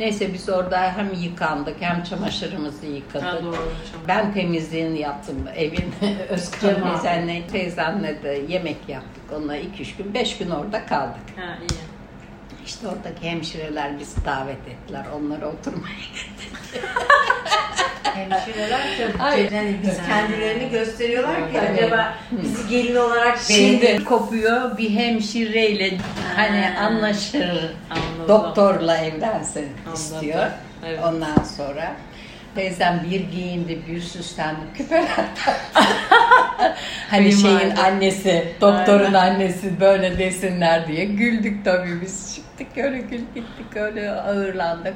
Neyse 0.00 0.34
biz 0.34 0.48
orada 0.48 0.96
hem 0.96 1.12
yıkandık 1.22 1.76
hem 1.80 2.02
çamaşırımızı 2.02 2.86
yıkadık. 2.86 3.26
Ha, 3.26 3.42
doğru. 3.42 3.72
Ben 4.08 4.34
temizliğini 4.34 5.00
yaptım 5.00 5.36
evin. 5.56 5.94
Özkan 6.28 6.82
teyzenle, 6.82 7.46
teyzenle 7.46 8.22
de 8.22 8.42
yemek 8.48 8.88
yaptık. 8.88 9.22
Onunla 9.36 9.56
iki 9.56 9.82
üç 9.82 9.96
gün, 9.96 10.14
beş 10.14 10.38
gün 10.38 10.50
orada 10.50 10.86
kaldık. 10.86 11.20
Ha 11.36 11.58
iyi. 11.60 11.99
İşte 12.70 12.88
oradaki 12.88 13.30
hemşireler 13.30 13.98
bizi 13.98 14.24
davet 14.24 14.68
ettiler. 14.68 15.04
Onlara 15.16 15.46
oturmaya 15.46 15.94
Hemşireler 18.14 18.80
çok 18.98 19.20
Ay. 19.20 19.48
yani 19.54 19.76
biz 19.82 19.96
kendilerini 20.06 20.70
gösteriyorlar 20.70 21.52
ki 21.52 21.60
acaba 21.60 22.14
bizi 22.30 22.68
gelin 22.68 22.96
olarak 22.96 23.38
Şimdi 23.38 23.82
beğenir. 23.82 24.04
kopuyor 24.04 24.78
bir 24.78 24.90
hemşireyle 24.90 25.90
hani 26.36 26.60
Ha. 26.60 26.84
anlaşır. 26.84 27.50
Anladım. 27.90 28.28
Doktorla 28.28 28.96
evlensin 28.96 29.68
Anladım. 29.86 29.94
istiyor. 29.94 30.46
Evet. 30.86 31.00
Ondan 31.04 31.44
sonra 31.56 31.92
teyzem 32.54 33.06
bir 33.10 33.20
giyindi, 33.20 33.78
bir 33.88 34.00
süslendi, 34.00 34.60
küpeler 34.76 35.06
taktı. 35.44 35.54
hani 37.10 37.32
şeyin 37.32 37.76
annesi, 37.76 38.54
doktorun 38.60 39.14
Aynen. 39.14 39.34
annesi 39.34 39.80
böyle 39.80 40.18
desinler 40.18 40.88
diye 40.88 41.04
güldük 41.04 41.64
tabii 41.64 42.00
biz. 42.00 42.29
Çıktık 42.60 42.84
öyle 42.84 42.98
gül 42.98 43.20
gittik 43.34 43.76
öyle 43.76 44.10
ağırlandık. 44.10 44.94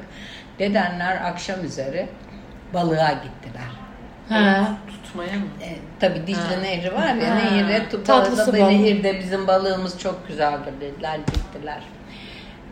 Dedenler 0.58 1.16
akşam 1.16 1.64
üzeri 1.64 2.08
balığa 2.74 3.12
gittiler. 3.12 3.68
Ha. 4.28 4.68
Tutmaya 4.86 5.32
mı? 5.38 5.44
E, 5.62 5.68
tabii 6.00 6.26
Dicle 6.26 6.40
Ha. 6.40 6.60
Nehri 6.62 6.94
var 6.94 7.14
ya 7.14 7.30
Ha. 7.30 7.34
nehirde 7.34 7.88
tutarda 7.88 8.46
balık. 8.46 8.54
nehirde 8.54 9.18
bizim 9.18 9.46
balığımız 9.46 9.98
çok 9.98 10.28
güzeldir 10.28 10.72
dediler 10.80 11.16
gittiler. 11.16 11.82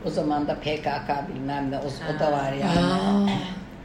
O 0.04 0.10
zaman 0.10 0.48
da 0.48 0.54
PKK 0.54 1.28
bilmem 1.34 1.70
ne 1.70 1.78
o, 1.78 2.16
o 2.16 2.18
da 2.20 2.32
var 2.32 2.52
yani. 2.52 3.30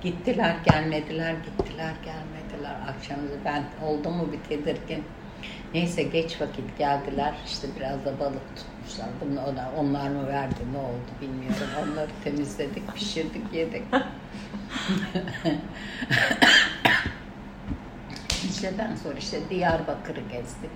Gittiler 0.01 0.55
gelmediler 0.71 1.31
gittiler 1.33 1.93
gelmediler 2.05 2.75
akşam 2.89 3.25
üzeri 3.25 3.39
ben 3.45 3.63
oldu 3.87 4.09
mu 4.09 4.27
bir 4.31 4.49
tedirgin. 4.49 5.03
Neyse 5.77 6.03
geç 6.03 6.41
vakit 6.41 6.77
geldiler 6.77 7.33
işte 7.45 7.67
biraz 7.79 8.05
da 8.05 8.19
balık 8.19 8.55
tutmuşlar. 8.55 9.07
Bunu 9.21 9.41
ona, 9.41 9.71
onlar 9.77 10.09
mı 10.09 10.27
verdi 10.27 10.55
ne 10.73 10.77
oldu 10.77 11.11
bilmiyorum. 11.21 11.67
Onları 11.83 12.09
temizledik 12.23 12.93
pişirdik 12.95 13.53
yedik. 13.53 13.83
Dicle'den 18.43 18.95
sonra 18.95 19.17
işte 19.17 19.49
Diyarbakır'ı 19.49 20.19
gezdik. 20.19 20.71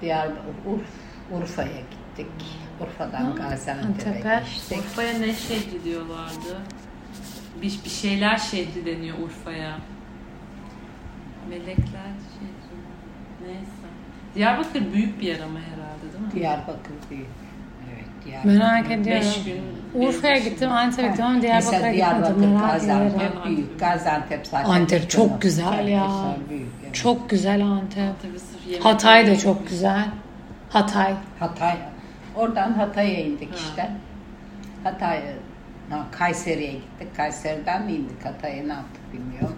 Diyarbakır, 0.00 0.44
Urf, 0.66 0.90
Urfa'ya 1.32 1.80
gittik. 1.80 2.32
Urfa'dan 2.80 3.36
Gaziantep'e 3.36 4.08
Antep'e. 4.10 4.42
geçtik. 4.44 4.78
Urfa'ya 4.78 5.18
ne 5.18 5.34
şehri 5.34 5.84
diyorlardı? 5.84 6.60
Bir, 7.62 7.80
bir 7.84 7.90
şeyler 7.90 8.38
şehri 8.38 8.86
deniyor 8.86 9.18
Urfa'ya. 9.18 9.78
Melekler 11.48 12.12
şehri. 12.38 12.70
Neyse. 13.46 13.89
Diyarbakır 14.34 14.92
büyük 14.92 15.20
bir 15.20 15.26
yer 15.26 15.40
ama 15.40 15.58
herhalde 15.58 16.12
değil 16.12 16.24
mi? 16.24 16.32
Diyarbakır 16.34 16.92
büyük. 17.10 17.26
Evet, 17.94 18.04
Diyarbakır. 18.24 18.58
Merak 18.58 18.90
ediyorum. 18.90 19.22
Beş 19.26 19.44
gün. 19.44 19.62
Urfa'ya 19.94 20.38
gittim, 20.38 20.72
Antep'e 20.72 21.08
gittim 21.08 21.24
ama 21.24 21.42
Diyarbakır'a 21.42 21.92
Diyarbakır, 21.92 22.28
gitmedim. 22.34 22.50
Ederim. 22.56 22.68
Gaziantep 22.68 23.44
büyük. 23.44 23.80
Gaziantep 23.80 24.46
zaten. 24.46 24.70
Antep 24.70 25.10
çok 25.10 25.42
güzel 25.42 25.88
ya. 25.88 26.06
Güzel, 26.06 26.48
büyük. 26.50 26.68
evet. 26.84 26.94
Çok 26.94 27.30
güzel 27.30 27.64
Antep. 27.64 28.14
Hatay 28.82 29.26
da 29.26 29.38
çok 29.38 29.68
güzel. 29.68 30.08
Hatay. 30.70 31.14
Hatay. 31.38 31.76
Oradan 32.36 32.72
Hatay'a 32.72 33.20
indik 33.20 33.50
Ha. 33.50 33.56
işte. 33.56 33.90
Hatay, 34.84 35.20
ha, 35.90 36.06
Kayseri'ye 36.12 36.72
gittik. 36.72 37.16
Kayseri'den 37.16 37.84
mi 37.86 37.92
indik 37.92 38.24
Hatay'a 38.24 38.62
ne 38.66 38.72
yaptık 38.72 39.02
bilmiyorum. 39.12 39.56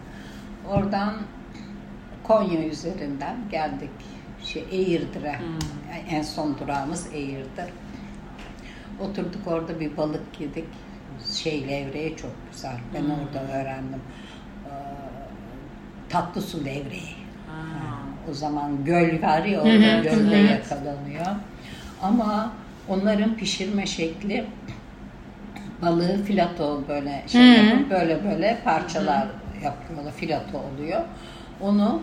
Oradan 0.71 1.15
Konya 2.23 2.65
üzerinden 2.65 3.37
geldik. 3.51 3.91
Şey, 4.45 4.65
Eğirdir'e. 4.71 5.39
Hmm. 5.39 5.59
En 6.11 6.23
son 6.23 6.59
durağımız 6.59 7.07
Eğirdir. 7.15 7.65
Oturduk 9.01 9.47
orada 9.47 9.81
bir 9.81 9.97
balık 9.97 10.41
yedik. 10.41 10.65
Şey 11.43 11.69
levreği 11.69 12.17
çok 12.17 12.31
güzel. 12.53 12.77
Ben 12.95 13.01
Hmm. 13.03 13.11
orada 13.13 13.53
öğrendim. 13.53 14.01
Ee, 14.67 14.71
tatlı 16.09 16.43
su 16.43 16.61
levreği. 16.65 17.15
Ha. 17.49 17.97
O 18.31 18.35
zaman 18.35 18.85
göl 18.85 19.23
var 19.23 19.45
ya 19.45 19.61
orada 19.61 19.99
gölde 20.03 20.37
yakalanıyor. 20.37 21.27
Ama 22.03 22.53
onların 22.89 23.35
pişirme 23.37 23.87
şekli 23.87 24.45
balığı 25.83 26.23
filato 26.25 26.83
böyle 26.89 27.25
şey 27.29 27.41
Hı 27.59 27.61
hı. 27.63 27.67
yapıp 27.67 27.91
böyle 27.91 28.25
böyle 28.25 28.59
parçalar 28.65 29.29
yapıyorlar. 29.65 30.13
Filato 30.13 30.59
oluyor. 30.59 31.01
Onu 31.61 32.01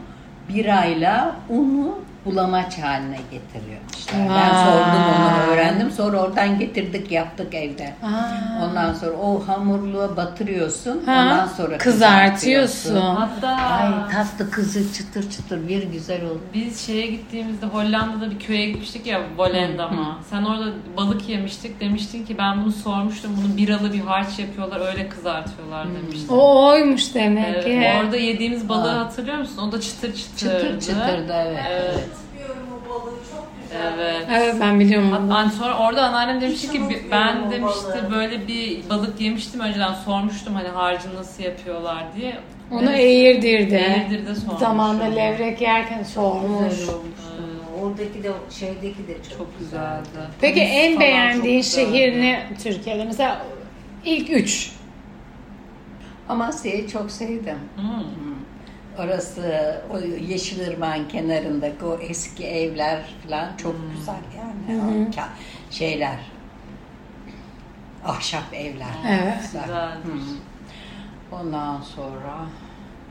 birayla 0.49 1.35
unu 1.49 1.99
bulamaç 2.25 2.77
haline 2.79 3.17
getiriyor. 3.31 3.79
İşte 3.97 4.13
ben 4.29 4.49
sordum 4.65 5.03
onu 5.19 5.51
öğrendim. 5.53 5.91
Sonra 5.91 6.17
oradan 6.21 6.59
getirdik 6.59 7.11
yaptık 7.11 7.53
evde. 7.53 7.93
Aa. 8.03 8.65
Ondan 8.65 8.93
sonra 8.93 9.11
o 9.17 9.47
hamurluğa 9.47 10.17
batırıyorsun. 10.17 11.03
Ha, 11.05 11.11
Ondan 11.23 11.47
sonra 11.47 11.77
kızartıyorsun. 11.77 12.95
Hatta 12.95 13.47
Ay 13.47 13.91
tatlı 14.11 14.51
kızı 14.51 14.93
çıtır 14.93 15.29
çıtır 15.31 15.67
bir 15.67 15.83
güzel 15.83 16.25
oldu. 16.25 16.41
biz 16.53 16.85
şeye 16.85 17.07
gittiğimizde 17.07 17.65
Hollanda'da 17.65 18.31
bir 18.31 18.39
köye 18.39 18.65
gitmiştik 18.69 19.05
ya 19.07 19.21
Volendam'a. 19.37 20.17
Sen 20.29 20.43
orada 20.43 20.65
balık 20.97 21.29
yemiştik 21.29 21.79
demiştin 21.79 22.25
ki 22.25 22.37
ben 22.37 22.61
bunu 22.63 22.71
sormuştum. 22.71 23.31
Bunu 23.37 23.57
biralı 23.57 23.93
bir 23.93 23.99
harç 23.99 24.39
yapıyorlar 24.39 24.87
öyle 24.91 25.09
kızartıyorlar 25.09 25.87
demiştin. 25.95 26.27
O 26.33 26.67
oymuş 26.67 27.15
demek 27.15 27.45
Evet, 27.49 27.63
ki. 27.65 27.91
orada 28.03 28.17
yediğimiz 28.17 28.69
balığı 28.69 28.91
Aa. 28.91 28.99
hatırlıyor 28.99 29.37
musun? 29.37 29.57
O 29.67 29.71
da 29.71 29.81
çıtır 29.81 30.15
çıtırdı. 30.15 30.59
Çıtır 30.59 30.79
çıtırdı 30.79 31.33
evet. 31.47 31.59
Evet. 31.69 32.07
Tutuyorum 32.31 32.63
o 32.73 32.89
balığı 32.89 33.11
çok 33.31 33.47
güzel. 33.55 33.58
Evet. 33.75 34.25
Evet 34.31 34.55
ben 34.61 34.79
biliyorum 34.79 35.11
bunu. 35.11 35.35
Hatta 35.35 35.49
sonra 35.49 35.77
orada 35.77 36.03
anneannem 36.03 36.41
demişti 36.41 36.71
ki 36.71 36.81
ben 37.11 37.51
demişti 37.51 38.03
böyle 38.11 38.47
bir 38.47 38.89
balık 38.89 39.21
yemiştim 39.21 39.59
önceden 39.59 39.93
sormuştum 39.93 40.55
hani 40.55 40.67
harcı 40.67 41.15
nasıl 41.15 41.43
yapıyorlar 41.43 42.03
diye. 42.15 42.37
Onu 42.71 42.91
Eğirdir'de. 42.91 43.77
Eğirdir'de 43.77 44.35
sormuş. 44.35 44.59
Zamanında 44.59 45.03
levrek 45.03 45.61
yerken 45.61 46.03
sormuş. 46.03 46.73
Güzel. 46.79 46.95
Oradaki 47.81 48.23
de 48.23 48.31
şeydeki 48.59 49.07
de 49.07 49.13
çok, 49.29 49.37
Çok 49.37 49.59
güzeldi. 49.59 50.07
Peki 50.41 50.59
Deniz 50.59 50.71
en 50.73 50.99
beğendiğin 50.99 51.61
şehir 51.61 52.21
ne 52.21 52.49
Türkiye'de? 52.63 53.05
Mesela 53.05 53.45
ilk 54.05 54.29
üç. 54.29 54.71
Amasya'yı 56.29 56.87
çok 56.89 57.11
sevdim. 57.11 57.57
Hmm. 57.75 58.28
Orası 58.99 59.81
o 59.93 59.99
Yeşilırmak'ın 59.99 61.07
kenarındaki 61.07 61.85
o 61.85 61.99
eski 61.99 62.47
evler 62.47 63.01
falan 63.27 63.57
çok 63.57 63.75
güzel 63.95 64.15
yani. 64.37 64.81
O 64.81 65.11
ka- 65.11 65.27
şeyler. 65.71 66.17
Ahşap 68.05 68.53
evler. 68.53 68.87
Evet. 69.09 69.37
Güzel. 69.41 69.61
Güzelmiş. 69.63 70.23
Hı. 70.23 71.35
Ondan 71.35 71.81
sonra 71.81 72.45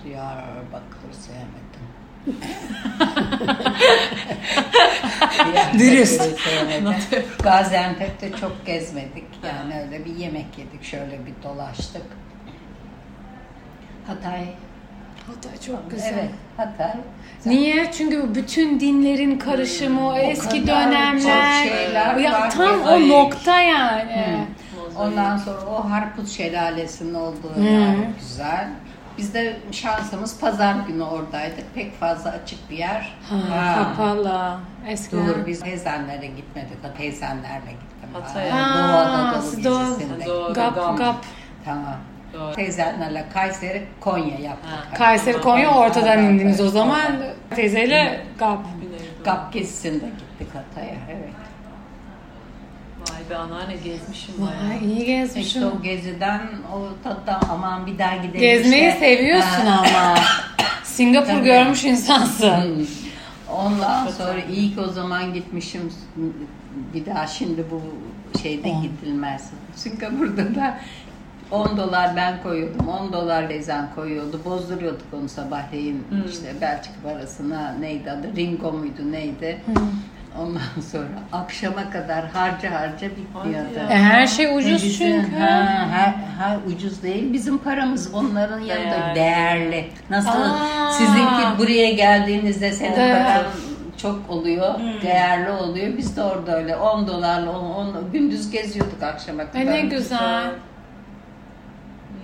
Diyarbakır'ı 0.04 1.14
sevmedim. 1.14 1.88
Dürüst. 5.78 6.23
Gaziantep'te 7.42 8.33
çok 8.33 8.66
gezmedik. 8.66 9.25
Yani 9.47 9.80
öyle 9.83 10.04
bir 10.04 10.16
yemek 10.16 10.59
yedik. 10.59 10.85
Şöyle 10.85 11.26
bir 11.26 11.33
dolaştık. 11.42 12.02
Hatay. 14.07 14.45
Hatay 15.29 15.61
çok 15.67 15.91
güzel. 15.91 16.13
Evet, 16.15 16.31
Hatay. 16.57 16.93
Niye? 17.47 17.93
Çünkü 17.93 18.23
bu 18.23 18.35
bütün 18.35 18.81
dinlerin 18.81 19.39
karışımı, 19.39 20.09
o 20.09 20.17
eski 20.17 20.67
kadar 20.67 20.87
dönemler. 20.87 21.65
çok 21.65 21.73
şeyler 21.73 22.17
ya 22.17 22.33
var 22.33 22.51
tam 22.51 22.83
o 22.83 22.89
Ay. 22.89 23.09
nokta 23.09 23.61
yani. 23.61 24.47
Ondan 24.99 25.37
sonra 25.37 25.61
o 25.71 25.91
Harput 25.91 26.29
Şelalesi'nin 26.29 27.15
olduğu 27.15 27.63
yer 27.63 27.97
güzel. 28.21 28.69
Biz 29.19 29.35
de 29.35 29.57
şansımız 29.73 30.41
pazar 30.41 30.75
günü 30.89 31.03
oradaydık. 31.03 31.75
Pek 31.75 32.01
fazla 32.01 32.31
açık 32.31 32.71
bir 32.71 32.79
yer. 32.79 33.17
Ha, 33.31 33.37
Ha. 33.57 33.75
kapalı. 33.97 34.57
Eskiden. 34.89 35.27
Dur 35.27 35.47
biz 35.47 35.61
teyzenlere 35.61 36.27
gitmedik. 36.27 36.97
Teyzenlerle 36.99 37.71
gittim. 37.71 38.09
Hatay'a. 38.13 38.55
Ha, 38.55 38.61
Ha, 38.61 38.79
Doğu 39.65 39.77
Anadolu 39.77 40.27
Doğu-. 40.27 40.55
Gap 40.55 40.99
gap. 40.99 41.17
Tamam. 41.65 41.97
Doğru. 42.35 42.55
Teyzenlerle 42.55 43.25
Kayseri, 43.35 43.85
Konya 44.01 44.39
yaptık. 44.39 44.71
Ha. 44.71 44.95
Kayseri 44.99 45.41
Konya 45.41 45.75
ortadan 45.75 46.23
indiniz 46.25 46.61
o 46.61 46.69
zaman. 46.69 47.13
Teyzeyle 47.57 48.21
gap. 48.39 48.59
Gap 49.25 49.53
gezisinde 49.53 50.05
gittik 50.05 50.55
Hatay'a. 50.55 50.95
Evet. 51.11 51.29
Vay 53.01 53.31
be 53.31 53.37
anneanne 53.37 53.75
gezmişim 53.77 54.35
Vay 54.39 54.49
bayağı. 54.71 54.83
iyi 54.85 54.99
İşte 55.01 55.05
gezmişsin. 55.13 55.63
o 55.63 55.83
geziden 55.83 56.41
o 56.75 56.89
tattan 57.05 57.41
aman 57.51 57.87
bir 57.87 57.99
daha 57.99 58.17
gidelim. 58.17 58.41
Gezmeyi 58.41 58.89
işte. 58.89 58.99
seviyorsun 59.01 59.67
Ha. 59.67 59.85
ama. 59.89 60.15
Singapur 60.85 61.27
Tabii. 61.29 61.45
görmüş 61.45 61.85
insansın. 61.85 62.89
Ondan 63.53 64.07
sonra 64.09 64.39
iyi 64.53 64.75
ki 64.75 64.81
o 64.81 64.89
zaman 64.89 65.35
gitmişim. 65.35 65.93
Bir 66.95 67.07
daha 67.07 67.27
şimdi 67.27 67.65
bu 67.71 67.83
şeyde 68.43 68.69
gidilmez. 68.69 69.51
Singapur'da 69.77 70.55
da 70.55 70.79
10 71.50 71.76
dolar 71.76 72.17
ben 72.17 72.43
koyuyordum, 72.43 72.88
10 72.88 73.12
dolar 73.12 73.43
Lezen 73.49 73.88
koyuyordu. 73.95 74.40
Bozduruyorduk 74.45 75.07
onu 75.21 75.28
sabahleyin 75.28 76.05
işte 76.31 76.61
Belçika 76.61 76.95
parasına 77.05 77.75
neydi 77.81 78.11
adı, 78.11 78.37
Ringo 78.37 78.73
muydu 78.73 79.12
neydi. 79.12 79.61
Ondan 80.43 80.61
sonra 80.93 81.09
akşama 81.33 81.90
kadar 81.90 82.26
harca 82.28 82.71
harca 82.81 83.09
bitmiyordu. 83.11 83.78
E, 83.90 83.97
her 83.97 84.26
şey 84.26 84.57
ucuz 84.59 84.83
Bizim- 84.85 84.99
çünkü. 85.23 85.37
Ha, 85.37 85.87
her, 85.90 86.14
her 86.38 86.57
ucuz 86.67 87.02
değil. 87.02 87.33
Bizim 87.33 87.59
paramız 87.59 88.14
onların 88.14 88.61
yanında 88.61 89.14
Değerli. 89.14 89.14
değerli. 89.14 89.88
Nasıl 90.11 90.29
Aa. 90.42 90.90
sizinki 90.92 91.59
buraya 91.59 91.90
geldiğinizde 91.92 92.73
senin 92.73 92.92
Evet. 92.99 93.23
paran 93.27 93.44
çok 94.03 94.31
oluyor, 94.31 94.75
değerli 95.03 95.51
oluyor. 95.51 95.96
Biz 95.99 96.16
de 96.16 96.23
orada 96.23 96.57
öyle 96.57 96.77
10 96.77 97.07
dolarla 97.07 97.51
10, 97.59 97.64
10 97.64 98.12
gündüz 98.12 98.51
geziyorduk 98.51 99.03
akşama 99.03 99.46
kadar. 99.51 99.59
Ay 99.61 99.66
ne 99.66 99.81
güzel. 99.81 100.51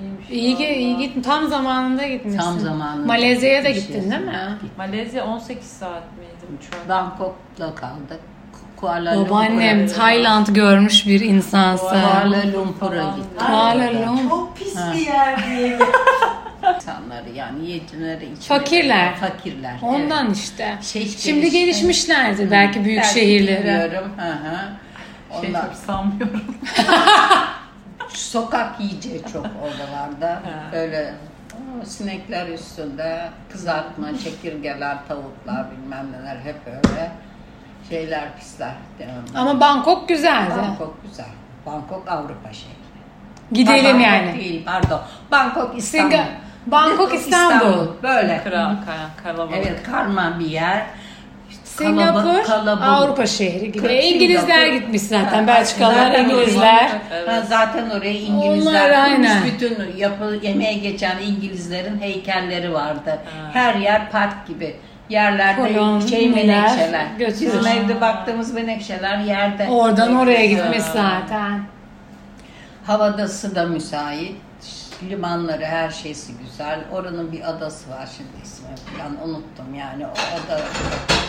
İyiymiş 0.05 0.31
İyi, 0.31 0.57
ki, 0.57 0.75
iyi 0.75 0.97
gittin. 0.99 1.23
Tam 1.23 1.49
zamanında 1.49 2.07
gitmişsin. 2.07 2.38
Tam 2.40 2.59
zamanında 2.59 3.07
Malezya'ya 3.07 3.64
da 3.64 3.71
gittin 3.71 4.11
değil 4.11 4.23
mi? 4.23 4.59
Malezya 4.77 5.25
18 5.27 5.67
saat 5.67 6.03
miydi 6.19 6.59
uçak? 6.59 6.88
Bangkok'ta 6.88 7.75
kaldık. 7.75 8.21
Kuala 8.77 9.17
Lumpur'a 9.17 9.31
Babaannem. 9.31 9.87
Tayland 9.88 10.47
görmüş 10.47 11.07
bir 11.07 11.21
insansın. 11.21 11.87
Kuala 11.87 12.43
Lumpur'a 12.55 13.05
gittik. 13.17 13.47
Kuala. 13.47 14.07
Lumpur. 14.07 14.29
Çok 14.31 14.57
pis 14.57 14.77
bir 14.95 15.07
yer 15.07 15.47
diye. 15.47 15.79
İnsanları 16.77 17.31
yani 17.35 17.67
yiyicileri 17.67 18.25
içmeleri. 18.25 18.40
Fakirler. 18.64 19.14
Fakirler. 19.17 19.75
Ondan 19.83 20.27
evet. 20.27 20.37
işte. 20.37 20.79
Şey, 20.83 21.09
Şimdi 21.09 21.40
gelişti. 21.40 21.59
gelişmişlerdir 21.59 22.51
belki 22.51 22.85
büyük 22.85 23.03
Belki 23.03 23.14
şehirleri. 23.14 23.59
bilmiyorum. 23.59 24.12
Hı 24.17 24.31
hı. 24.31 25.40
Şey 25.40 25.53
çok 25.53 25.75
sanmıyorum. 25.87 26.45
sokak 28.16 28.81
yiyeceği 28.81 29.22
çok 29.33 29.46
oralarda. 29.62 30.42
Böyle 30.72 31.14
sinekler 31.85 32.48
üstünde 32.48 33.29
kızartma, 33.53 34.18
çekirgeler, 34.18 34.96
tavuklar 35.09 35.66
bilmem 35.70 36.07
neler 36.12 36.37
hep 36.37 36.57
öyle 36.66 37.11
şeyler 37.88 38.37
pisler. 38.38 38.74
Ama 39.35 39.61
Bangkok 39.61 40.09
güzeldi. 40.09 40.50
Bangkok 40.62 41.03
güzel. 41.03 41.27
Bangkok 41.66 42.09
Avrupa 42.09 42.53
şehri. 42.53 42.74
Gidelim 43.53 43.85
Bangkok 43.85 44.07
yani. 44.07 44.38
değil 44.38 44.64
pardon. 44.64 45.00
Bangkok 45.31 45.79
İstanbul. 45.79 46.14
Singa- 46.16 46.27
Bangkok 46.66 47.14
İstanbul. 47.14 47.87
Böyle. 48.03 48.40
Kral, 48.44 48.74
kalabalık. 49.22 49.53
Evet 49.57 49.83
karma 49.83 50.38
bir 50.38 50.46
yer. 50.46 50.87
Singapur 51.79 52.21
Kalabalık- 52.23 52.47
kalabalık. 52.47 52.83
Avrupa 52.83 53.27
şehri 53.27 53.73
gibi. 53.73 53.87
Singapur- 53.87 54.03
İngilizler 54.15 54.67
gitmiş 54.67 55.03
zaten. 55.03 55.41
Ha, 55.43 55.47
Belçikalılar, 55.47 56.07
zaten 56.07 56.25
İngilizler. 56.25 56.91
Evet. 57.13 57.29
Ha, 57.29 57.43
zaten 57.49 57.91
oraya 57.91 58.13
İngilizler 58.13 58.71
Onlar 58.73 58.83
kurmuş. 58.91 59.29
aynen. 59.31 59.45
bütün 59.45 59.97
yapı 59.97 60.39
yemeğe 60.43 60.75
geçen 60.75 61.19
İngilizlerin 61.19 62.01
heykelleri 62.01 62.73
vardı. 62.73 63.11
Ha. 63.25 63.51
Her 63.53 63.75
yer 63.75 64.11
park 64.11 64.47
gibi. 64.47 64.77
Yerlerde 65.09 65.61
Koloniler 65.75 66.09
şey 66.09 66.29
menekşeler. 66.29 67.07
götürüyor. 67.19 67.53
Bizim 67.61 67.67
evde 67.85 68.01
baktığımız 68.01 68.53
menekşeler 68.55 69.19
yerde. 69.19 69.69
Oradan 69.71 70.17
oraya 70.17 70.47
Güzel. 70.47 70.65
gitmiş 70.67 70.85
zaten. 70.93 71.61
Havadası 72.87 73.55
da 73.55 73.65
müsait. 73.67 74.37
Limanları 75.11 75.65
her 75.65 75.91
şeysi 75.91 76.33
güzel. 76.39 76.81
Oranın 76.93 77.33
bir 77.33 77.51
adası 77.51 77.91
var 77.91 78.09
şimdi 78.17 78.31
ismi 78.45 78.69
falan 78.99 79.29
unuttum 79.29 79.75
yani. 79.79 80.07
O 80.07 80.11
ada 80.11 80.61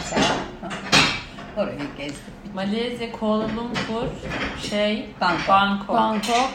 güzel. 0.09 0.23
Orayı 1.57 1.79
gezdik. 1.97 2.55
Malezya, 2.55 3.11
Kuala 3.11 3.43
Lumpur, 3.43 4.07
şey, 4.69 5.09
Bangkok. 5.21 5.47
Bangkok, 5.47 5.95
Bangkok, 5.95 6.49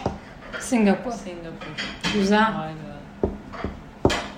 Singapur. 0.60 1.12
Singapur. 1.12 1.66
Güzel. 2.14 2.58
Vay 2.58 2.68
be. 2.70 3.28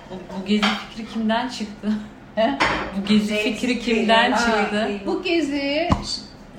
Bu, 0.09 0.15
bu 0.41 0.45
gezi 0.45 0.65
fikri 0.89 1.13
kimden 1.13 1.49
çıktı? 1.49 1.93
He? 2.35 2.57
Bu 2.97 3.05
gezi 3.07 3.35
fikri 3.35 3.79
kimden 3.79 4.31
Ha, 4.31 4.37
çıktı? 4.61 4.91
Bu 5.05 5.23
gezi 5.23 5.89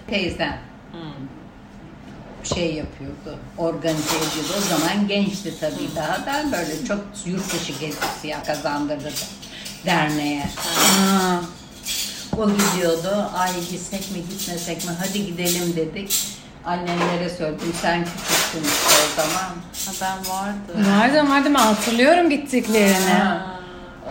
teyzem 0.06 0.58
Hmm. 0.92 1.28
şey 2.56 2.74
yapıyordu, 2.74 3.38
organize 3.58 4.16
ediyordu. 4.16 4.52
O 4.58 4.60
zaman 4.60 5.08
gençti 5.08 5.60
tabii 5.60 5.88
daha 5.96 6.26
da 6.26 6.52
böyle 6.52 6.84
çok 6.88 7.04
yurt 7.26 7.52
dışı 7.52 7.72
gezisi 7.80 8.28
ya 8.28 8.42
kazandırdı 8.42 9.10
derneğe. 9.86 10.42
Ha. 10.56 11.40
O 12.38 12.48
gidiyordu, 12.50 13.30
ay 13.38 13.50
gitsek 13.70 14.00
mi 14.10 14.18
gitmesek 14.30 14.84
mi 14.84 14.90
hadi 15.00 15.26
gidelim 15.26 15.76
dedik. 15.76 16.24
Annemlere 16.64 17.28
söyledim, 17.38 17.72
sen 17.82 18.04
küçüktün 18.04 18.62
işte 18.70 18.94
o 19.06 19.20
zaman. 19.20 19.50
Ha 19.86 19.92
ben 20.00 20.18
vardı. 20.34 20.90
Vardı 21.00 21.30
vardı 21.30 21.50
mı 21.50 21.58
hatırlıyorum 21.58 22.30
gittiklerini. 22.30 23.12
Ha. 23.18 23.46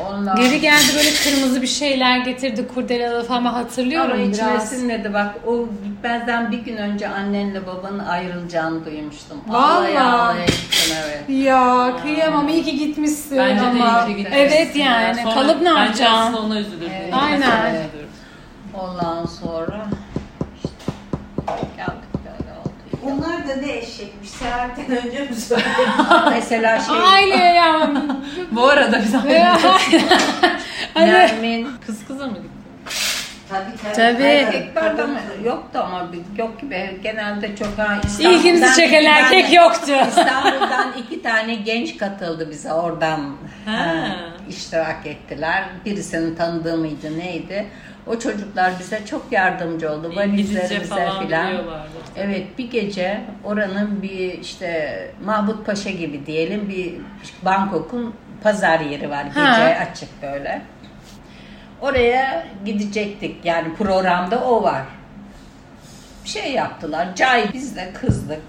Ondan 0.09 0.35
Geri 0.35 0.61
geldi 0.61 0.83
böyle 0.97 1.09
kırmızı 1.13 1.61
bir 1.61 1.67
şeyler 1.67 2.17
getirdi 2.17 2.67
kurdelalı 2.73 3.23
falan 3.27 3.37
Ama 3.37 3.53
hatırlıyorum 3.53 4.31
içime 4.31 4.51
biraz. 4.51 4.69
sinmedi 4.69 5.13
bak 5.13 5.35
o 5.47 5.65
gitmezden 5.87 6.51
bir 6.51 6.57
gün 6.57 6.77
önce 6.77 7.07
annenle 7.07 7.67
babanın 7.67 7.99
ayrılacağını 7.99 8.85
duymuştum. 8.85 9.37
Gittim 10.47 10.95
evet. 11.05 11.23
Ya 11.29 11.93
kıyamam 12.01 12.49
iyi 12.49 12.63
ki 12.63 12.77
gitmişsin 12.79 13.37
Bence 13.37 13.61
ama. 13.61 13.73
de 13.73 13.77
iyi 14.11 14.15
ki 14.15 14.23
gitmişsin 14.23 14.39
Evet 14.55 14.75
ya. 14.75 15.01
yani 15.01 15.21
Sonra- 15.23 15.33
kalıp 15.33 15.61
ne 15.61 15.69
Bence 15.69 15.79
yapacaksın? 15.79 16.15
aslında 16.15 16.39
ona 16.41 16.59
üzülürdü. 16.59 16.89
Evet. 17.01 17.13
Aynen. 17.13 17.75
Evet. 17.75 17.85
Ondan 18.83 19.25
sonra 19.25 19.85
işte 20.55 20.69
geldik 21.77 22.09
böyle 22.25 22.51
oldu. 22.59 22.71
Onlar 23.03 23.47
da 23.47 23.55
ne 23.55 23.77
eşekmiş. 23.77 24.29
Seyahatten 24.29 24.85
önce 24.97 25.19
mi 25.29 25.35
söyledin? 25.35 25.89
Mesela 26.29 26.79
şey 26.79 26.95
Aile 27.13 27.35
ya. 27.43 27.91
Bu 28.51 28.67
arada 28.67 28.99
biz 29.03 29.13
Hani- 30.93 31.07
Nermin 31.11 31.69
kız 31.85 32.07
kıza 32.07 32.27
mı 32.27 32.33
gittin? 32.33 32.49
Tabii 33.49 33.77
tabii. 33.83 33.95
Tabii. 34.15 34.23
Erkeklerde 34.23 35.03
mi? 35.05 35.19
yoktu 35.43 35.79
ama 35.85 36.13
bir- 36.13 36.37
yok 36.39 36.61
gibi 36.61 36.99
genelde 37.03 37.55
çok 37.55 37.77
ha 37.77 37.97
İstanbul'dan 38.05 38.39
İlginizi 38.39 38.75
çeken 38.75 39.01
iki 39.01 39.09
erkek 39.09 39.43
tane- 39.45 39.55
yoktu. 39.55 39.91
İstanbul'dan 40.09 40.93
iki 40.97 41.21
tane 41.23 41.55
genç 41.55 41.97
katıldı 41.97 42.49
bize 42.51 42.73
oradan 42.73 43.19
Ha. 43.65 43.71
ha, 43.71 44.05
iştirak 44.49 45.05
ettiler. 45.05 45.63
Birisini 45.85 46.35
tanıdığı 46.37 46.77
mıydı 46.77 47.17
neydi? 47.19 47.65
O 48.07 48.19
çocuklar 48.19 48.71
bize 48.79 49.05
çok 49.05 49.31
yardımcı 49.31 49.91
oldu. 49.91 50.11
Valizlerimize 50.15 50.79
falan 50.79 51.25
filan. 51.25 51.53
Evet 52.17 52.57
bir 52.57 52.71
gece 52.71 53.21
oranın 53.43 54.01
bir 54.01 54.39
işte 54.39 54.99
Mahmut 55.25 55.65
Paşa 55.65 55.89
gibi 55.89 56.25
diyelim 56.25 56.69
bir 56.69 56.93
Bangkok'un 57.45 58.13
pazar 58.43 58.79
yeri 58.79 59.09
var 59.09 59.23
gece 59.23 59.39
Ha. 59.39 59.85
açık 59.91 60.21
böyle. 60.21 60.61
Oraya 61.81 62.47
gidecektik 62.65 63.45
yani 63.45 63.75
programda 63.75 64.39
o 64.45 64.63
var. 64.63 64.81
Bir 66.23 66.29
şey 66.29 66.51
yaptılar. 66.51 67.15
Cay 67.15 67.45
biz 67.53 67.75
de 67.75 67.91
kızdık. 68.01 68.41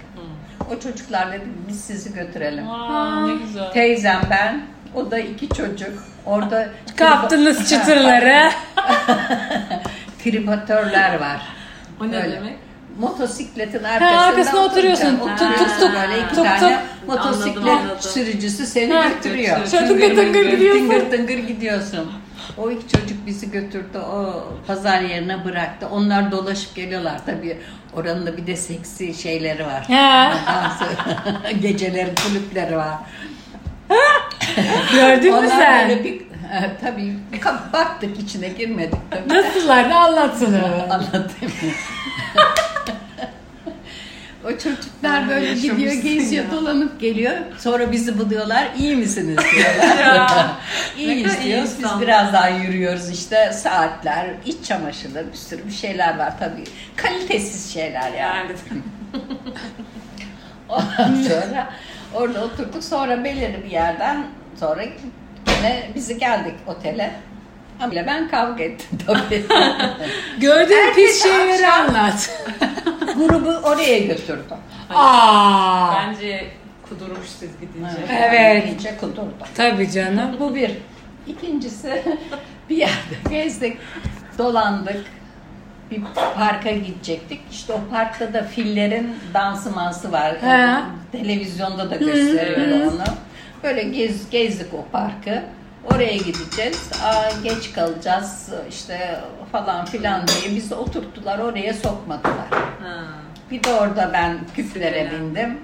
O 0.75 0.79
çocuklar 0.79 1.31
dedi 1.31 1.43
biz 1.67 1.81
sizi 1.83 2.13
götürelim. 2.13 2.69
Aa, 2.69 3.27
ne 3.27 3.35
güzel. 3.35 3.71
Teyzem 3.71 4.21
ben 4.29 4.61
o 4.95 5.11
da 5.11 5.19
iki 5.19 5.49
çocuk. 5.49 6.03
Orada 6.25 6.69
Kaptınız 6.95 7.69
çıtırları. 7.69 8.49
tripatörler 10.23 11.19
var. 11.19 11.41
O 12.01 12.11
ne 12.11 12.17
Öyle. 12.17 12.31
demek? 12.35 12.55
Motosikletin 12.99 13.83
arkasında, 13.83 14.19
arkasına 14.21 14.59
oturuyorsun. 14.59 15.19
Tuk 15.19 15.37
tuk 15.37 15.79
tuk. 15.79 15.91
Böyle 15.93 16.19
iki 16.25 16.35
Tuk 16.35 16.45
tane 16.45 16.59
tuk. 16.59 17.07
motosiklet 17.07 17.57
Anladım, 17.57 17.69
anladım. 17.77 17.97
sürücüsü 18.01 18.65
seni 18.65 18.93
Ha, 18.93 19.07
götürüyor. 19.07 19.67
Şöyle 19.67 19.87
tıngır 19.87 20.15
tıngır 20.15 20.45
gidiyorsun. 20.51 20.89
Tıngır 20.89 21.11
tıngır 21.11 21.37
gidiyorsun. 21.37 22.11
O 22.57 22.71
iki 22.71 22.87
çocuk 22.87 23.25
bizi 23.27 23.51
götürdü 23.51 23.97
o 23.97 24.43
pazar 24.67 25.01
yerine 25.01 25.45
bıraktı. 25.45 25.87
Onlar 25.91 26.31
dolaşıp 26.31 26.75
geliyorlar 26.75 27.19
tabii. 27.25 27.57
Oranın 27.95 28.25
da 28.25 28.37
bir 28.37 28.47
de 28.47 28.55
seksi 28.55 29.13
şeyleri 29.13 29.65
var. 29.65 29.83
Ha. 29.87 30.33
Geceleri 31.61 32.11
kulüpleri 32.27 32.77
var. 32.77 32.93
Gördün 34.93 35.41
mü 35.41 35.47
sen? 35.49 35.89
böyle 35.89 36.03
bir 36.03 36.21
tabii 36.81 37.13
ka- 37.41 37.73
baktık 37.73 38.19
içine 38.19 38.47
girmedik 38.49 38.99
tabii. 39.11 39.29
Nasıllar 39.29 39.89
da 39.89 39.95
anlatsın. 39.95 40.53
Anlatayım. 40.89 41.53
o 44.45 44.51
çocuklar 44.51 45.23
Aa, 45.23 45.27
böyle 45.29 45.53
gidiyor, 45.53 45.93
geziyor, 45.93 46.45
ya. 46.45 46.51
dolanıp 46.51 46.99
geliyor. 46.99 47.33
Sonra 47.59 47.91
bizi 47.91 48.19
buluyorlar. 48.19 48.67
iyi 48.77 48.95
misiniz 48.95 49.37
diyorlar. 49.55 50.31
İyiyiz 50.97 51.43
diyoruz. 51.43 51.71
Biz 51.79 52.01
biraz 52.01 52.33
daha 52.33 52.49
yürüyoruz 52.49 53.09
işte. 53.09 53.51
Saatler, 53.53 54.27
iç 54.45 54.67
çamaşırları, 54.67 55.27
bir 55.31 55.37
sürü 55.37 55.67
bir 55.67 55.71
şeyler 55.73 56.17
var 56.17 56.33
tabii. 56.39 56.63
Kalitesiz 56.95 57.73
şeyler 57.73 58.11
yani. 58.13 58.19
Yani. 58.19 58.81
Ondan 60.69 61.23
sonra 61.23 61.69
orada 62.13 62.43
oturduk. 62.43 62.83
Sonra 62.83 63.23
belirli 63.23 63.63
bir 63.65 63.71
yerden 63.71 64.23
sonra 64.59 64.83
yine 65.65 65.89
bizi 65.95 66.17
geldik 66.17 66.55
otele. 66.67 67.11
Ama 67.79 67.91
ben 67.95 68.29
kavga 68.29 68.63
ettim 68.63 68.99
tabii. 69.07 69.45
Gördüğün 70.39 70.93
pis 70.95 71.23
şeyleri 71.23 71.67
anlat. 71.67 72.43
Grubu 73.15 73.49
oraya 73.49 73.99
götürdüm. 73.99 74.57
Aa. 74.95 75.95
Bence 75.95 76.47
kudurmuş 76.89 77.27
siz 77.27 77.49
gidince. 77.61 77.95
Evet. 78.09 78.65
İyice 78.67 78.97
kudurdum. 78.97 79.33
Tabii 79.55 79.91
canım. 79.91 80.35
Bu 80.39 80.55
bir. 80.55 80.71
İkincisi 81.27 82.03
bir 82.69 82.77
yerde 82.77 83.15
gezdik, 83.29 83.77
dolandık. 84.37 85.05
Bir 85.91 86.01
parka 86.35 86.71
gidecektik. 86.71 87.41
İşte 87.51 87.73
o 87.73 87.79
parkta 87.91 88.33
da 88.33 88.43
fillerin 88.43 89.15
dansı 89.33 89.71
mansı 89.71 90.11
var. 90.11 90.35
He. 90.41 90.79
Televizyonda 91.11 91.89
da 91.89 91.95
gösteriyor 91.95 92.91
onu. 92.91 93.03
Böyle 93.65 93.83
gez, 93.83 94.29
gezdik 94.29 94.73
o 94.73 94.85
parkı. 94.91 95.43
Oraya 95.93 96.17
gideceğiz. 96.17 96.89
Aa, 97.03 97.29
geç 97.43 97.73
kalacağız 97.73 98.49
işte 98.69 99.19
falan 99.51 99.85
filan 99.85 100.21
diye 100.27 100.55
bizi 100.55 100.75
oturttular 100.75 101.39
oraya 101.39 101.73
sokmadılar. 101.73 102.49
Ha. 102.83 102.95
Bir 103.51 103.63
de 103.63 103.73
orada 103.73 104.09
ben 104.13 104.37
küplere 104.55 104.99
Öyle. 104.99 105.11
bindim. 105.11 105.59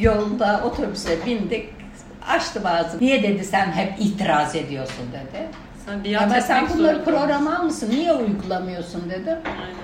Yolda 0.00 0.60
otobüse 0.64 1.26
bindik. 1.26 1.68
Açtı 2.28 2.64
bazı. 2.64 3.00
Niye 3.00 3.22
dedi 3.22 3.44
sen 3.44 3.72
hep 3.72 3.92
itiraz 3.98 4.56
ediyorsun 4.56 5.04
dedi. 5.12 5.46
Sen 5.86 6.04
biat 6.04 6.22
Ama 6.22 6.40
sen 6.40 6.68
bunları 6.68 7.04
programa 7.04 7.58
almışsın. 7.58 7.90
Niye 7.90 8.12
uygulamıyorsun 8.12 9.10
dedim. 9.10 9.38
Aynen. 9.44 9.76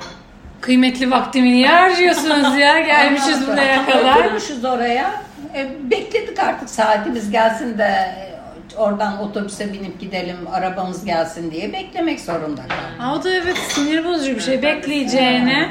Kıymetli 0.61 1.11
vaktimi 1.11 1.53
niye 1.53 1.69
harcıyorsunuz 1.69 2.59
ya? 2.59 2.81
Gelmişiz 2.87 3.49
buraya 3.49 3.87
kadar. 3.91 4.17
Oturmuşuz 4.25 4.65
oraya. 4.65 5.28
E, 5.55 5.91
bekledik 5.91 6.39
artık 6.39 6.71
saatimiz 6.71 7.31
gelsin 7.31 7.79
de 7.79 8.15
oradan 8.77 9.19
otobüse 9.21 9.73
binip 9.73 10.01
gidelim 10.01 10.37
arabamız 10.53 11.05
gelsin 11.05 11.51
diye 11.51 11.73
beklemek 11.73 12.21
zorunda 12.21 12.61
kaldık. 12.63 13.01
Aa, 13.01 13.15
o 13.15 13.25
da 13.25 13.31
evet 13.35 13.57
sinir 13.57 14.05
bozucu 14.05 14.35
bir 14.37 14.41
şey. 14.41 14.63
Bekleyeceğine. 14.63 15.71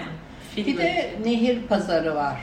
Bir 0.58 0.78
de 0.78 1.12
nehir 1.26 1.62
pazarı 1.62 2.16
var 2.16 2.36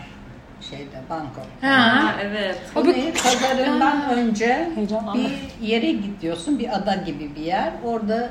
şeyde 0.71 0.97
Bangkok. 1.11 1.47
Ha. 1.61 1.69
Ha, 2.03 2.15
evet. 2.23 2.59
O 2.77 2.81
O 2.81 2.85
bir- 2.87 2.93
nehir 2.93 3.13
pazarından 3.15 4.11
önce 4.11 4.69
bir 5.15 5.67
yere 5.67 5.93
gidiyorsun, 5.93 6.59
bir 6.59 6.77
ada 6.77 6.95
gibi 6.95 7.31
bir 7.37 7.41
yer. 7.43 7.73
Orada 7.85 8.29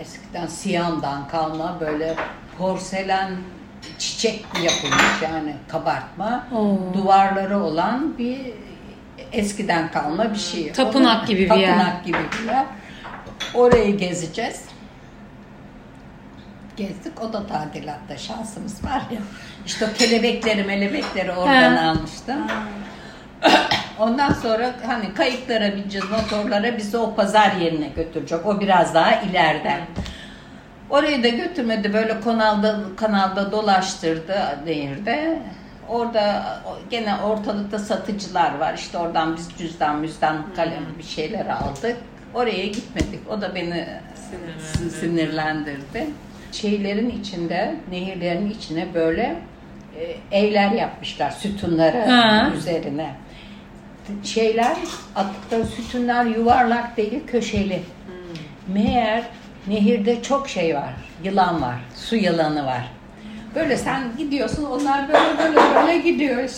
eskiden 0.00 0.46
Siam'dan 0.46 1.28
kalma 1.28 1.76
böyle 1.80 2.14
porselen 2.58 3.30
çiçek 3.98 4.44
yapılmış 4.62 5.22
yani 5.22 5.54
kabartma. 5.68 6.46
Oo. 6.54 6.78
Duvarları 6.94 7.58
olan 7.62 8.18
bir 8.18 8.40
eskiden 9.32 9.90
kalma 9.90 10.32
bir 10.32 10.38
şey. 10.38 10.72
Tapınak 10.72 11.18
Onu- 11.20 11.26
gibi 11.26 11.50
bir 11.50 11.56
yer. 11.56 11.78
Tapınak 11.78 12.04
gibi 12.04 12.18
bir 12.42 12.48
yer. 12.48 12.64
Orayı 13.54 13.96
gezeceğiz. 13.96 14.62
Gezdik. 16.76 17.22
O 17.22 17.32
da 17.32 17.46
tadilatta 17.46 18.16
şansımız 18.16 18.84
var 18.84 19.02
ya. 19.10 19.20
İşte 19.66 19.86
o 19.86 19.98
kelebekleri 19.98 20.64
melebekleri 20.64 21.32
oradan 21.32 21.76
He. 21.76 21.80
almıştım. 21.80 22.36
Ondan 23.98 24.32
sonra 24.32 24.72
hani 24.86 25.14
kayıklara 25.14 25.76
bineceğiz, 25.76 26.06
motorlara 26.10 26.76
bizi 26.76 26.96
o 26.96 27.14
pazar 27.14 27.52
yerine 27.52 27.88
götürecek. 27.88 28.46
O 28.46 28.60
biraz 28.60 28.94
daha 28.94 29.12
ileride. 29.20 29.80
Orayı 30.90 31.22
da 31.24 31.28
götürmedi. 31.28 31.92
Böyle 31.92 32.20
kanalda 32.20 32.80
kanalda 32.96 33.52
dolaştırdı 33.52 34.38
nehirde. 34.66 35.38
Orada 35.88 36.44
gene 36.90 37.16
ortalıkta 37.16 37.78
satıcılar 37.78 38.58
var. 38.58 38.74
İşte 38.74 38.98
oradan 38.98 39.36
biz 39.36 39.48
cüzdan 39.58 39.98
müzdan 39.98 40.46
kalem 40.56 40.84
bir 40.98 41.02
şeyler 41.04 41.46
aldık. 41.46 41.96
Oraya 42.34 42.66
gitmedik. 42.66 43.20
O 43.30 43.40
da 43.40 43.54
beni 43.54 43.86
Sinirlendirdi. 44.14 44.90
sinirlendirdi. 45.00 46.06
Şeylerin 46.52 47.10
içinde, 47.20 47.74
nehirlerin 47.90 48.50
içine 48.50 48.94
böyle 48.94 49.36
e, 50.32 50.38
evler 50.38 50.70
yapmışlar 50.70 51.30
sütunları 51.30 51.98
Ha. 52.10 52.50
üzerine. 52.56 53.14
Şeyler 54.24 54.76
attıkları 55.16 55.64
sütunlar 55.66 56.24
yuvarlak 56.24 56.96
değil 56.96 57.20
köşeli. 57.26 57.82
Meğer 58.68 59.22
nehirde 59.66 60.22
çok 60.22 60.48
şey 60.48 60.74
var. 60.74 60.94
Yılan 61.24 61.62
var. 61.62 61.76
Su 61.96 62.16
yılanı 62.16 62.66
var. 62.66 62.90
Böyle 63.54 63.76
sen 63.76 64.02
gidiyorsun 64.18 64.64
onlar 64.64 65.08
böyle 65.08 65.38
böyle 65.38 65.60
böyle 65.74 65.98
gidiyor. 65.98 66.48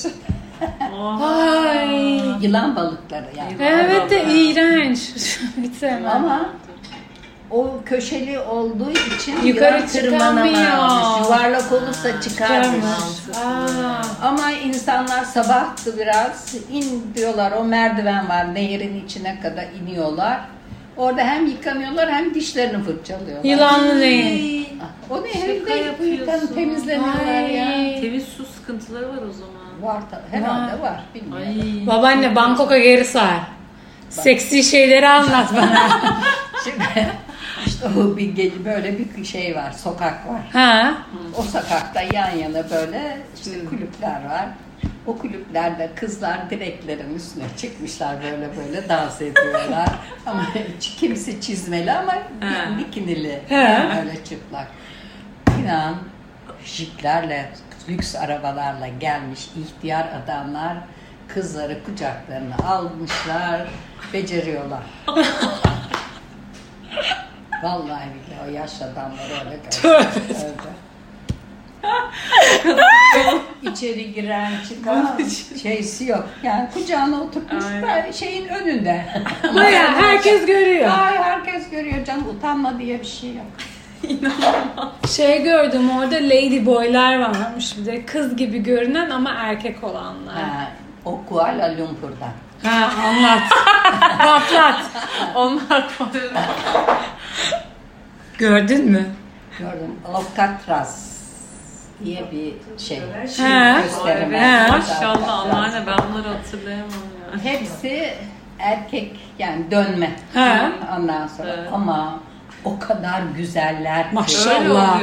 Ay. 1.23 2.21
Yılan 2.41 2.77
balıkları 2.77 3.27
yani. 3.37 3.57
Evet 3.61 4.11
de 4.11 4.25
iğrenç. 4.25 4.99
Ama 6.15 6.51
o 7.51 7.75
köşeli 7.87 8.39
olduğu 8.39 8.91
için 8.91 9.43
Yukarı 9.47 9.87
çıkamıyor. 9.89 11.21
Yuvarlak 11.21 11.73
olursa 11.73 12.21
çıkarmış. 12.21 12.67
Çıkarmış. 12.67 13.39
Aa. 13.45 14.27
Ama 14.29 14.51
insanlar 14.51 15.25
sabahtı 15.25 15.99
biraz 15.99 16.55
in 16.73 17.03
diyorlar 17.15 17.53
o 17.53 17.65
merdiven 17.65 18.29
var 18.29 18.55
nehirin 18.55 19.05
içine 19.05 19.41
kadar 19.41 19.65
iniyorlar. 19.83 20.41
Orada 20.97 21.21
hem 21.21 21.47
yıkanıyorlar 21.47 22.13
hem 22.13 22.35
dişlerini 22.35 22.85
fırçalıyorlar. 22.85 23.45
Yılanlı 23.45 24.01
değil. 24.01 24.69
O 25.11 25.17
Şaka 25.17 25.29
nehirde 25.29 25.75
yapıyorsun. 25.75 26.05
yıkan 26.05 26.55
temizleniyorlar 26.55 27.49
ya. 27.49 27.67
Ay. 27.67 28.01
Temiz 28.01 28.25
su 28.25 28.45
sıkıntıları 28.47 29.09
var 29.09 29.23
o 29.31 29.33
zaman. 29.33 29.57
Var 29.83 30.03
da, 30.11 30.23
herhalde 30.31 30.83
var 30.83 31.01
bilmiyorum. 31.15 31.47
Ay. 31.81 31.87
Babaanne 31.87 32.37
Bangkok'a 32.37 32.79
geri 32.79 33.05
sar. 33.05 33.41
Seksi 34.11 34.65
şeyleri 34.65 35.09
anlat 35.09 35.55
bana. 35.57 35.89
Şimdi 36.65 37.09
işte 37.67 37.87
o 37.99 38.17
bir 38.17 38.37
ge- 38.37 38.65
böyle 38.65 38.99
bir 38.99 39.25
şey 39.25 39.57
var, 39.57 39.73
sokak 39.73 40.29
var. 40.29 40.41
ha. 40.53 40.95
O 41.39 41.43
sokakta 41.43 42.03
yan 42.03 42.31
yana 42.31 42.71
böyle 42.71 43.19
işte 43.37 43.65
kulüpler 43.71 44.25
var. 44.31 44.47
O 45.07 45.19
kulüplerde 45.19 45.91
kızlar 45.97 46.51
direklerin 46.51 47.15
üstüne 47.15 47.45
çıkmışlar 47.57 48.23
böyle 48.23 48.57
böyle 48.57 48.89
dans 48.89 49.23
ediyorlar. 49.23 49.89
ama 50.27 50.47
kimisi 50.81 51.41
çizmeli 51.41 51.93
ama 51.93 52.15
bikinili. 52.79 53.41
He. 53.49 53.99
Öyle 54.01 54.25
çıplak. 54.25 54.69
İnan 55.63 55.95
jiplerle, 56.65 57.51
lüks 57.89 58.17
arabalarla 58.17 58.89
gelmiş 58.89 59.49
ihtiyar 59.57 60.09
adamlar 60.25 60.77
kızları 61.29 61.85
kucaklarına 61.85 62.57
almışlar, 62.69 63.69
beceriyorlar. 64.13 64.83
Vallahi 67.63 68.09
billahi 68.15 68.49
o 68.49 68.53
yaşlı 68.53 68.87
adamları 68.87 69.33
öyle. 69.33 69.61
Öyle. 69.85 70.77
İçeri 73.73 74.15
giren 74.15 74.53
çıkan 74.69 75.19
şeysi 75.63 76.05
yok. 76.05 76.29
Yani 76.43 76.69
kucağına 76.75 77.21
oturtmuş 77.21 77.65
Aynen. 77.65 78.11
şeyin 78.11 78.49
önünde. 78.49 79.05
Baya 79.55 79.93
herkes 79.95 80.47
görüyor. 80.47 80.91
Ay 80.99 81.17
herkes 81.19 81.71
görüyor 81.71 82.05
canım 82.05 82.29
utanma 82.29 82.79
diye 82.79 83.01
bir 83.01 83.07
şey 83.07 83.31
yok. 83.35 83.47
Şey 85.11 85.43
gördüm 85.43 85.91
orada 85.91 86.15
lady 86.15 86.67
boylar 86.67 87.19
varmış 87.21 87.79
bir 87.79 87.87
de 87.87 88.07
kız 88.07 88.37
gibi 88.37 88.63
görünen 88.63 89.11
ama 89.11 89.31
erkek 89.31 89.85
olanlar. 89.85 90.35
Ha, 90.35 90.69
o 91.05 91.21
Kuala 91.29 91.79
Lumpur'da. 91.79 92.29
Ha 92.63 92.91
anlat. 93.07 93.43
Patlat. 94.19 94.81
Onlar. 95.35 95.89
Gördün 98.39 98.91
mü? 98.91 99.07
Gördüm. 99.59 99.95
Alcatraz 100.15 101.16
diye 102.05 102.25
bir 102.33 102.79
şey. 102.85 102.97
He. 102.99 103.83
Gösterim. 103.83 104.35
Evet, 104.35 104.41
He. 104.43 104.71
maşallah 104.71 105.39
anneanne 105.39 105.87
ben 105.87 105.99
bunları 106.11 106.29
hatırlayamam 106.29 106.91
ya. 107.35 107.45
Hepsi 107.45 108.15
erkek 108.59 109.17
yani 109.39 109.71
dönme. 109.71 110.11
He. 110.35 110.63
Ondan 110.99 111.27
sonra 111.27 111.55
Evet. 111.59 111.69
ama 111.73 112.21
o 112.65 112.79
kadar 112.79 113.23
güzeller 113.37 114.03
ki. 114.09 114.15
Maşallah. 114.15 115.01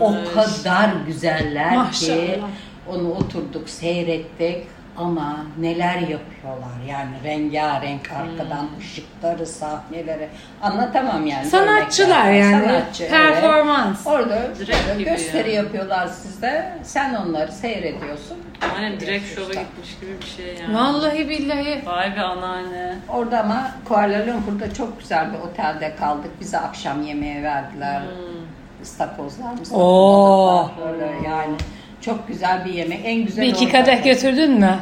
O 0.00 0.14
kadar 0.34 0.90
güzeller 1.06 1.70
ki 1.70 1.76
Maşallah. 1.76 2.48
onu 2.88 3.10
oturduk 3.12 3.68
seyrettik 3.68 4.66
ama 4.98 5.36
neler 5.58 5.94
yapıyorlar 5.98 6.78
yani 6.88 7.10
rengarenk 7.24 8.10
arkadan 8.12 8.62
Hmm. 8.62 8.78
ışıkları 8.78 9.46
sahneleri 9.46 10.28
anlatamam 10.62 11.26
yani. 11.26 11.46
Sanatçılar 11.46 12.30
yani. 12.32 12.64
Sanatçı, 12.66 13.02
evet. 13.04 13.10
Performans. 13.12 14.06
Orada 14.06 14.42
Direkt 14.58 14.88
böyle 14.88 14.98
gibi 15.02 15.10
gösteri 15.10 15.52
yani. 15.52 15.64
yapıyorlar 15.64 16.06
sizde. 16.06 16.72
Sen 16.82 17.14
onları 17.14 17.52
seyrediyorsun. 17.52 18.38
Annem 18.76 19.00
direkt 19.00 19.34
şova 19.34 19.46
gitmiş 19.48 19.98
gibi 20.00 20.10
bir 20.22 20.26
şey 20.26 20.56
yani. 20.62 20.74
Vallahi 20.74 21.28
billahi. 21.28 21.82
Vay 21.86 22.16
be 22.16 22.20
anneanne. 22.20 22.94
Orada 23.08 23.40
ama 23.40 23.70
Kuala 23.88 24.26
Lumpur'da 24.26 24.74
çok 24.74 25.00
güzel 25.00 25.32
bir 25.32 25.38
otelde 25.38 25.96
kaldık. 25.96 26.30
Bize 26.40 26.58
akşam 26.58 27.02
yemeği 27.02 27.42
verdiler. 27.42 28.00
Hmm. 28.00 28.82
İstakozlar 28.82 29.52
mı? 29.52 29.58
Oo. 29.82 30.70
Böyle 30.86 31.04
yani 31.28 31.54
çok 32.00 32.28
güzel 32.28 32.64
bir 32.64 32.72
yemek. 32.72 33.00
En 33.04 33.24
güzel 33.24 33.44
Bir 33.44 33.48
iki 33.50 33.68
kadeh 33.72 34.04
götürdün 34.04 34.52
mü? 34.60 34.78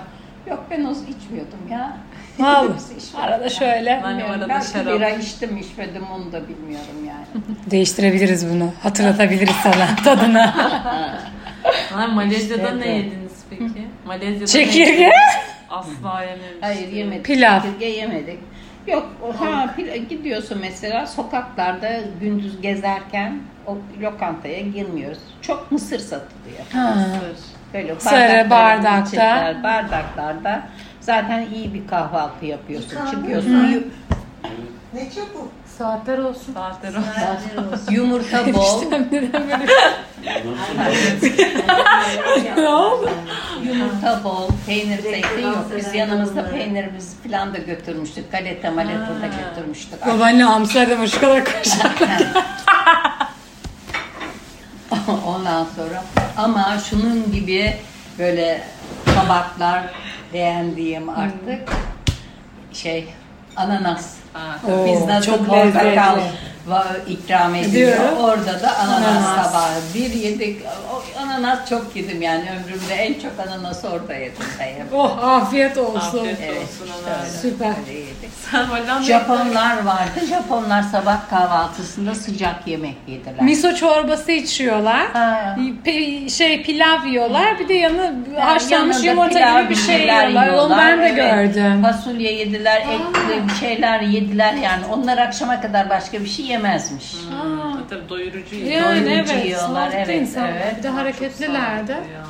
Yok 0.51 0.65
ben 0.71 0.85
o 0.85 0.91
içmiyordum 0.91 1.59
ya. 1.71 1.97
Vallahi. 2.39 2.73
Arada 3.23 3.49
şöyle. 3.49 4.03
Bilmiyorum. 4.09 4.31
arada 4.33 4.49
Belki 4.49 4.71
şarap. 4.71 4.87
bira 4.95 5.11
içtim 5.11 5.57
içmedim 5.57 6.03
onu 6.15 6.33
da 6.33 6.49
bilmiyorum 6.49 7.05
yani. 7.09 7.27
Değiştirebiliriz 7.71 8.51
bunu. 8.51 8.73
Hatırlatabiliriz 8.83 9.57
sana 9.63 9.97
tadını. 10.05 10.53
Anne 11.95 12.15
Malezya'da 12.15 12.63
İşte 12.63 12.77
ne 12.77 12.85
de. 12.85 12.89
yediniz 12.89 13.33
peki? 13.51 13.65
Malezya'da 14.07 14.41
ne 14.41 14.47
Çekirge. 14.47 14.81
yediniz? 14.93 15.11
Asla 15.71 16.21
yememiştim. 16.23 16.59
Hayır 16.61 16.89
yemedik. 16.89 17.25
Pilav. 17.25 17.61
Çekirge 17.63 17.87
yemedik. 17.87 18.39
Yok 18.87 19.07
ha 19.39 19.75
gidiyorsun 20.09 20.59
mesela 20.61 21.07
sokaklarda 21.07 22.01
gündüz 22.21 22.61
gezerken 22.61 23.39
o 23.67 23.77
lokantaya 24.03 24.61
girmiyoruz. 24.61 25.19
Çok 25.43 25.73
mısır 25.73 25.99
satılıyor. 25.99 26.67
Ha. 26.73 26.95
Böyle 27.75 28.01
Sarı 28.01 28.51
bardakta. 28.51 29.01
içecekler, 29.01 29.63
bardaklarda 29.63 30.63
zaten 31.01 31.47
iyi 31.55 31.75
bir 31.75 31.87
kahvaltı 31.87 32.47
yapıyorsun. 32.47 33.07
Çıkıyorsun 33.11 33.93
Ne 34.95 35.11
çabuk. 35.11 35.53
Saatler 35.79 36.19
olsun. 36.19 36.55
Saatler 36.55 36.95
o. 36.95 37.03
Saatler 37.21 37.73
olsun. 37.73 37.93
yumurta 37.93 38.47
bol, 38.55 38.83
Ne 42.57 42.69
oldu? 42.69 43.11
yumurta 43.65 44.25
bol, 44.25 44.49
peynir 44.67 45.03
zeytin 45.03 45.43
yok. 45.43 45.67
Biz 45.77 45.95
yanımızda 45.95 46.35
kadınlar. 46.35 46.53
peynirimizi 46.53 47.29
falan 47.29 47.55
da 47.55 47.59
götürmüştük. 47.59 48.33
Galeta 48.33 48.71
maleta 48.71 49.09
da 49.23 49.27
götürmüştük. 49.27 50.07
Babaanne 50.07 50.45
Amsterdam'a 50.47 51.07
şu 51.07 51.21
kadar. 51.21 51.43
Ondan 55.27 55.67
sonra 55.77 56.05
ama 56.37 56.79
şunun 56.91 57.33
gibi 57.33 57.77
böyle 58.19 58.63
tabaklar 59.05 59.83
beğendiğim 60.33 61.09
artık 61.09 61.69
şey 62.73 63.09
ananas. 63.57 64.15
Ha. 64.33 64.59
Oo, 64.69 64.87
Biz 64.87 65.07
nasıl 65.07 65.45
portakal 65.45 66.19
ikram 67.09 67.55
ediyor. 67.55 67.93
Ediyor. 67.93 68.13
Orada 68.21 68.63
da 68.63 68.79
ananas, 68.79 69.07
Ananas. 69.09 69.53
tabağı. 69.53 69.71
Bir 69.95 70.15
yedik. 70.15 70.63
O 70.93 71.21
ananas 71.21 71.69
çok 71.69 71.97
yedim 71.97 72.23
yani 72.23 72.45
ömrümde 72.51 72.95
en 72.95 73.15
çok 73.15 73.49
ananası 73.49 73.89
orada 73.89 74.15
yedim. 74.15 74.45
sayın. 74.59 74.85
Oh 74.95 75.19
afiyet 75.25 75.79
olsun. 75.79 76.19
Afiyet 76.19 76.39
Evet, 76.43 76.63
olsun 76.63 76.87
işte. 76.87 77.39
Süper. 77.43 77.73
Sen 78.51 79.03
Japonlar 79.03 79.85
vardı. 79.85 80.27
Japonlar 80.29 80.83
sabah 80.83 81.29
kahvaltısında 81.31 82.15
sıcak 82.15 82.67
yemek 82.67 82.97
yediler. 83.09 83.43
Miso 83.43 83.75
çorbası 83.75 84.33
içiyorlar. 84.33 85.07
Ha. 85.13 85.57
Pe- 85.85 86.31
şey 86.31 86.63
pilav 86.63 87.07
yiyorlar. 87.07 87.59
Bir 87.59 87.69
de 87.69 87.75
yanı 87.75 88.15
haşlanmış 88.39 89.05
yumurta 89.05 89.61
gibi 89.61 89.71
bir 89.71 89.75
şey 89.75 90.03
biberler 90.05 90.29
yiyorlar. 90.29 90.67
Onu 90.67 90.77
ben 90.79 90.99
de 91.01 91.07
evet. 91.23 91.55
gördüm. 91.55 91.83
Fasulye 91.83 92.33
yediler, 92.33 92.81
ekli 92.81 93.49
bir 93.49 93.55
şeyler 93.55 94.01
yediler 94.01 94.55
yani. 94.55 94.87
Onlar 94.93 95.19
akşama 95.19 95.61
kadar 95.61 95.91
başka 95.91 96.21
bir 96.21 96.29
şey 96.29 96.47
yemezmiş. 96.57 97.13
Hmm, 97.13 97.89
tabii 97.91 98.09
doyurucu. 98.09 98.57
Yani 98.57 99.07
Doyurucu 99.07 99.33
evet. 99.33 99.45
yiyorlar, 99.45 99.91
evet, 99.95 100.09
insanlar. 100.09 100.51
evet. 100.51 100.79
Bir 100.79 100.83
de 100.83 100.89
sağlıklı 100.89 101.93
ya. 101.93 102.27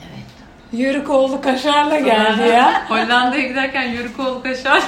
Evet. 0.00 0.26
Yörük 0.72 1.10
oğlu 1.10 1.40
kaşarla 1.40 2.00
geldi 2.00 2.48
ya. 2.48 2.82
Hollanda'ya 2.88 3.48
giderken 3.48 3.82
yörük 3.82 4.20
oğlu 4.20 4.42
kaşar. 4.42 4.82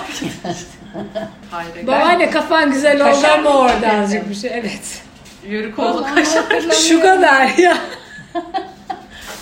Babaanne 1.83 2.31
kafan 2.31 2.72
güzel 2.72 3.09
oldu 3.09 3.27
ama 3.35 3.51
mı 3.51 3.59
orada 3.59 3.92
azıcık 3.92 4.31
bir 4.31 4.35
şey. 4.35 4.51
Evet. 4.55 5.03
Yörük 5.46 5.79
oğlu 5.79 6.03
Vallahi 6.03 6.14
kaşar. 6.14 6.72
Şu 6.88 7.01
kadar 7.01 7.59
ya. 7.59 7.77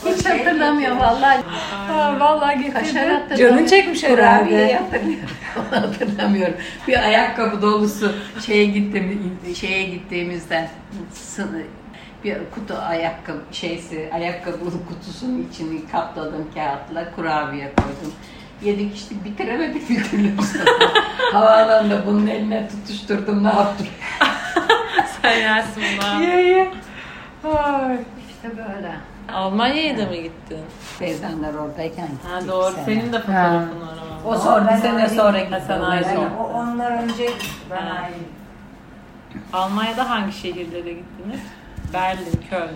Hiç 0.06 0.26
hatırlamıyorum 0.26 0.98
vallahi. 0.98 1.42
Ha, 1.88 2.16
vallahi 2.20 2.72
Kaşar 2.72 2.84
getirdi. 2.86 3.12
hatırlamıyorum. 3.12 3.56
Canın 3.56 3.66
çekmiş 3.66 4.00
Kurabiyeyi 4.00 4.66
herhalde. 4.66 4.84
hatırlıyorum. 4.84 5.28
Onu 5.72 5.80
hatırlamıyorum. 5.82 6.54
Bir 6.88 6.98
ayakkabı 7.04 7.62
dolusu 7.62 8.12
şeye 8.46 8.64
gittim 8.64 9.38
şeye 9.60 9.82
gittiğimizde 9.82 10.68
sını- 11.12 11.62
bir 12.24 12.36
kutu 12.54 12.74
ayakkabı 12.88 13.38
şeysi 13.52 14.10
ayakkabı 14.12 14.58
kutusunun 14.88 15.48
içini 15.52 15.88
kapladım 15.92 16.50
kağıtla 16.54 17.14
kurabiye 17.16 17.72
koydum. 17.76 18.14
Yedik 18.62 18.96
işte 18.96 19.14
bitiremedik 19.24 19.90
bir 19.90 20.04
türlü. 20.04 20.30
Havaalanında 21.32 22.06
bunun 22.06 22.26
eline 22.26 22.68
tutuşturdum 22.68 23.44
ne 23.44 23.48
yaptım. 23.48 23.86
Sen 25.22 25.38
yersin 25.38 25.82
bunu. 25.98 26.22
Ye 26.22 26.40
ye. 26.48 26.68
Ay. 27.44 27.96
İşte 28.28 28.48
böyle. 28.56 28.90
Almanya'ya 29.32 29.98
da 29.98 30.06
mı 30.06 30.16
gittin? 30.16 30.58
Teyzemler 30.98 31.54
oradayken 31.54 32.08
Ha 32.28 32.34
gittik 32.38 32.52
doğru. 32.52 32.72
sene. 32.74 32.84
Senin 32.84 33.12
de 33.12 33.20
fotoğrafın 33.20 33.80
var 33.80 33.94
ama. 34.24 34.30
O 34.30 34.38
sonra 34.38 34.72
bir 34.76 34.82
sene 34.82 35.08
sonra 35.08 35.38
Ha, 35.38 35.40
gitti. 35.40 35.62
sen 35.66 35.80
o 35.80 35.84
ayrı. 35.84 36.06
O 36.40 36.42
onlar 36.54 37.02
önce 37.02 37.30
ben 37.70 37.76
Ha. 37.86 37.98
ayrı. 38.02 38.14
Almanya'da 39.52 40.10
hangi 40.10 40.32
şehirlere 40.32 40.92
gittiniz? 40.92 41.40
Berlin, 41.92 42.40
Köln. 42.50 42.68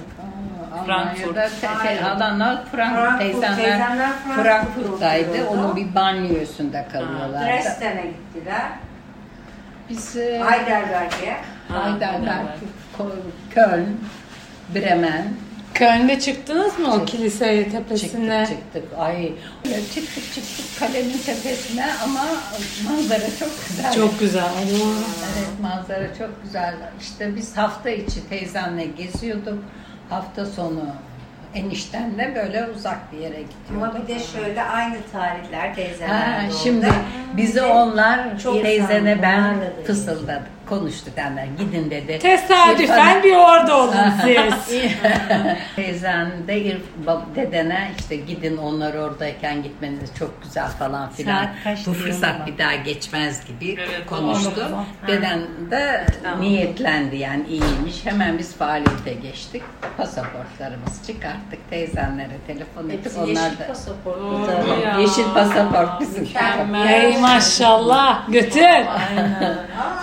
Frankfurt. 0.87 1.37
Şey, 1.83 1.99
adamlar 2.05 2.65
Frank, 2.73 2.95
Frankfurt, 2.97 3.19
teyzemler, 3.19 3.57
teyzemler 3.57 4.11
Frankfurt'ta 4.25 4.43
Frankfurt'taydı. 4.43 5.47
Onun 5.49 5.77
bir 5.77 5.95
banyosunda 5.95 6.89
kalıyorlardı. 6.89 7.47
Dresden'e 7.47 8.03
gittiler. 8.07 8.63
Biz 9.89 10.17
e, 10.17 10.43
Heidelberg'e. 10.45 11.37
Ha, 11.69 11.87
Heidelberg, 11.87 12.47
Köln, 13.51 13.87
Bremen 14.75 15.25
Köln'de 15.79 16.21
çıktınız 16.21 16.79
mı 16.79 16.89
o 16.89 16.99
Çıktık. 16.99 17.09
kiliseye 17.09 17.65
çıktık 17.65 17.89
tepesine? 17.89 18.47
çıktık. 18.47 18.99
Ay 18.99 19.33
çıktık 19.95 20.35
çıktık 20.35 20.79
kalenin 20.79 21.19
tepesine 21.19 21.87
ama 22.05 22.21
manzara 22.89 23.27
çok 23.39 23.51
güzel. 23.69 23.93
Çok 23.95 24.21
güzel. 24.21 24.51
Evet 24.69 25.49
manzara 25.63 26.15
çok 26.19 26.43
güzel. 26.43 26.75
İşte 27.01 27.37
biz 27.37 27.57
hafta 27.57 27.91
içi 27.91 28.29
teyzemle 28.29 28.85
geziyorduk. 28.85 29.59
Hafta 30.11 30.47
sonu 30.47 30.85
Eniştenle 31.55 32.33
böyle 32.35 32.67
uzak 32.77 33.13
bir 33.13 33.19
yere 33.19 33.43
gidiyordu. 33.43 33.85
Ama 33.95 33.95
bir 33.95 34.15
de 34.15 34.19
şöyle 34.21 34.63
aynı 34.63 34.97
tarihler 35.13 35.75
teyzeler 35.75 36.09
Ha, 36.09 36.41
şimdi 36.63 36.87
de 37.55 37.63
onlar 37.65 38.39
çok 38.39 38.63
teyzene 38.63 39.23
ben 39.23 39.55
fısıldadık. 39.87 40.58
Konuştuk 40.69 41.17
derler. 41.17 41.47
Gidin 41.59 41.91
dedi. 41.91 42.19
Tesadüfen 42.19 43.23
bir 43.23 43.37
orada 43.37 43.77
olun 43.77 43.95
siz. 44.67 44.71
Teyzen 45.77 46.31
de 46.49 46.59
İrf- 46.63 47.35
dedene 47.37 47.91
işte 47.99 48.17
gidin 48.17 48.57
onlar 48.57 48.95
oradayken 48.95 49.63
gitmeniz 49.63 50.11
çok 50.19 50.43
güzel 50.43 50.69
falan 50.69 51.11
filan. 51.11 51.47
Bu 51.87 51.93
fırsat 51.93 52.47
bir 52.47 52.59
daha 52.59 52.75
geçmez 52.75 53.47
gibi 53.47 53.77
Evet, 53.81 54.07
konuştu. 54.07 54.69
Deden 55.07 55.41
de 55.71 56.07
Tamam. 56.23 56.41
niyetlendi 56.41 57.17
yani 57.17 57.47
iyiymiş. 57.49 58.07
Hemen 58.07 58.39
biz 58.39 58.57
faaliyete 58.57 59.13
geçtik. 59.13 59.63
Pasaportlarımızı 59.97 61.07
çıkarttık. 61.07 61.71
Teyzenlere 61.71 62.37
telefon 62.47 62.89
ettik. 62.89 63.05
Hepsi 63.05 63.19
Onlar 63.21 63.29
yeşil 63.29 63.59
da 63.59 63.67
tabii. 64.47 64.85
ya. 64.87 64.99
yeşil 64.99 65.25
pasaport 65.35 66.01
bizim. 66.01 66.23
Mükemmel. 66.23 67.03
Ey 67.05 67.19
maşallah. 67.19 68.29
Götür. 68.33 68.61
Aynen. 68.63 69.43
Aa, 69.43 70.03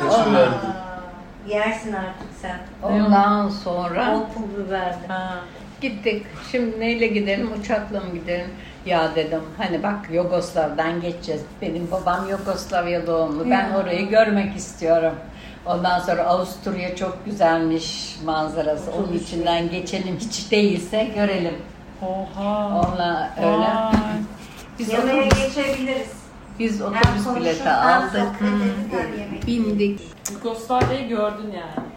Yersin 1.47 1.93
artık 1.93 2.27
sen. 2.41 2.57
Ondan 2.83 3.49
sonra 3.49 4.13
Bol 4.13 4.33
pul 4.33 4.65
biberli. 4.65 5.07
Ha. 5.07 5.35
Gittik. 5.81 6.25
Şimdi 6.51 6.79
neyle 6.79 7.07
gidelim? 7.07 7.49
Uçakla 7.59 7.99
mı 7.99 8.13
gidelim? 8.13 8.47
Ya 8.85 9.15
dedim 9.15 9.41
hani 9.57 9.83
bak 9.83 9.95
Yugoslav'dan 10.11 11.01
geçeceğiz. 11.01 11.41
Benim 11.61 11.91
babam 11.91 12.29
Yugoslavya 12.29 13.07
doğumlu. 13.07 13.49
Ben 13.49 13.71
orayı 13.71 14.09
görmek 14.09 14.55
istiyorum. 14.55 15.13
Ondan 15.65 15.99
sonra 15.99 16.23
Avusturya 16.23 16.95
çok 16.95 17.25
güzelmiş 17.25 18.15
manzarası. 18.25 18.91
Onun 18.91 19.13
içinden 19.13 19.69
geçelim. 19.69 20.17
Hiç 20.19 20.51
değilse 20.51 21.03
görelim. 21.15 21.55
Oha. 22.01 22.67
Onunla 22.67 23.29
öyle. 23.37 23.49
Vay. 23.49 23.93
Biz 24.79 24.89
Yemeğe 24.93 25.21
otobüs, 25.27 25.55
geçebiliriz. 25.55 26.24
Biz 26.59 26.81
otobüs 26.81 27.23
konuşur, 27.23 27.41
bileti 27.41 27.69
aldık. 27.69 28.27
yemek. 29.19 29.47
Bindik. 29.47 30.01
Yugoslavya'yı 30.33 31.07
gördün 31.09 31.51
yani. 31.51 31.87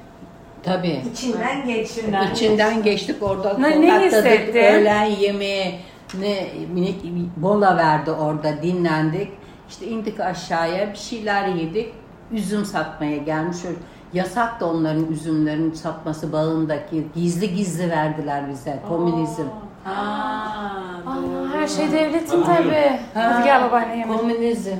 Tabii. 0.62 1.02
İçinden 1.12 1.66
geçsin. 1.66 2.14
İçinden 2.32 2.82
geçtik 2.82 3.22
orada 3.22 3.58
Ne- 3.58 3.70
ne 3.70 3.74
konakladık, 3.88 4.12
hissettin? 4.26 4.58
öğlen 4.58 5.04
yemeği 5.04 5.74
ne 6.20 6.46
ne- 6.74 6.92
mola 7.40 7.76
verdi 7.76 8.10
orada 8.10 8.62
dinlendik. 8.62 9.28
İşte 9.68 9.86
indik 9.86 10.20
aşağıya 10.20 10.92
bir 10.92 10.96
şeyler 10.98 11.48
yedik. 11.48 11.92
Üzüm 12.32 12.64
satmaya 12.64 13.16
gelmiş. 13.16 13.56
Öyle- 13.66 13.76
Yasak 14.12 14.60
da 14.60 14.66
onların 14.66 15.12
üzümlerin 15.12 15.72
satması 15.72 16.32
bağındaki. 16.32 17.06
Gizli 17.14 17.54
gizli 17.54 17.90
verdiler 17.90 18.50
bize. 18.50 18.78
Komünizm. 18.88 19.42
Ha, 19.94 21.02
Aa, 21.06 21.54
her 21.54 21.68
şey 21.68 21.92
devletin 21.92 22.42
tabii. 22.42 23.00
Hadi 23.14 23.44
gel 23.44 23.62
babaanne 23.62 23.96
yemeğe. 23.98 24.18
Komünizm. 24.18 24.76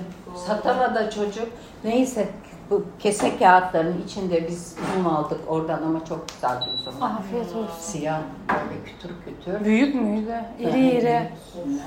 Satamadı 0.47 1.11
çocuk. 1.15 1.49
Neyse 1.85 2.29
bu 2.71 2.85
kese 2.99 3.39
kağıtların 3.39 4.03
içinde 4.07 4.49
biz 4.49 4.77
üzüm 4.93 5.07
aldık 5.07 5.41
oradan 5.49 5.83
ama 5.83 6.05
çok 6.05 6.29
güzel 6.29 6.61
bir 6.61 6.79
üzüm. 6.81 7.03
Afiyet 7.03 7.47
olsun. 7.57 7.69
Siyah 7.81 8.21
böyle 8.49 8.85
kütür 8.85 9.11
kütür. 9.25 9.65
Büyük 9.65 9.95
müydü? 9.95 10.35
İri 10.59 10.89
iri. 10.91 11.31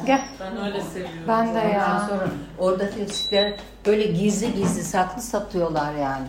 Gel. 0.05 0.21
Ben 0.39 0.65
öyle 0.65 0.81
seviyorum. 0.81 1.13
Ben 1.27 1.55
de 1.55 1.60
ya. 1.60 2.07
sonra 2.10 2.27
orada 2.60 2.84
işte 3.10 3.57
böyle 3.86 4.03
gizli 4.03 4.53
gizli 4.53 4.84
saklı 4.84 5.21
satıyorlar 5.21 5.93
yani. 5.95 6.27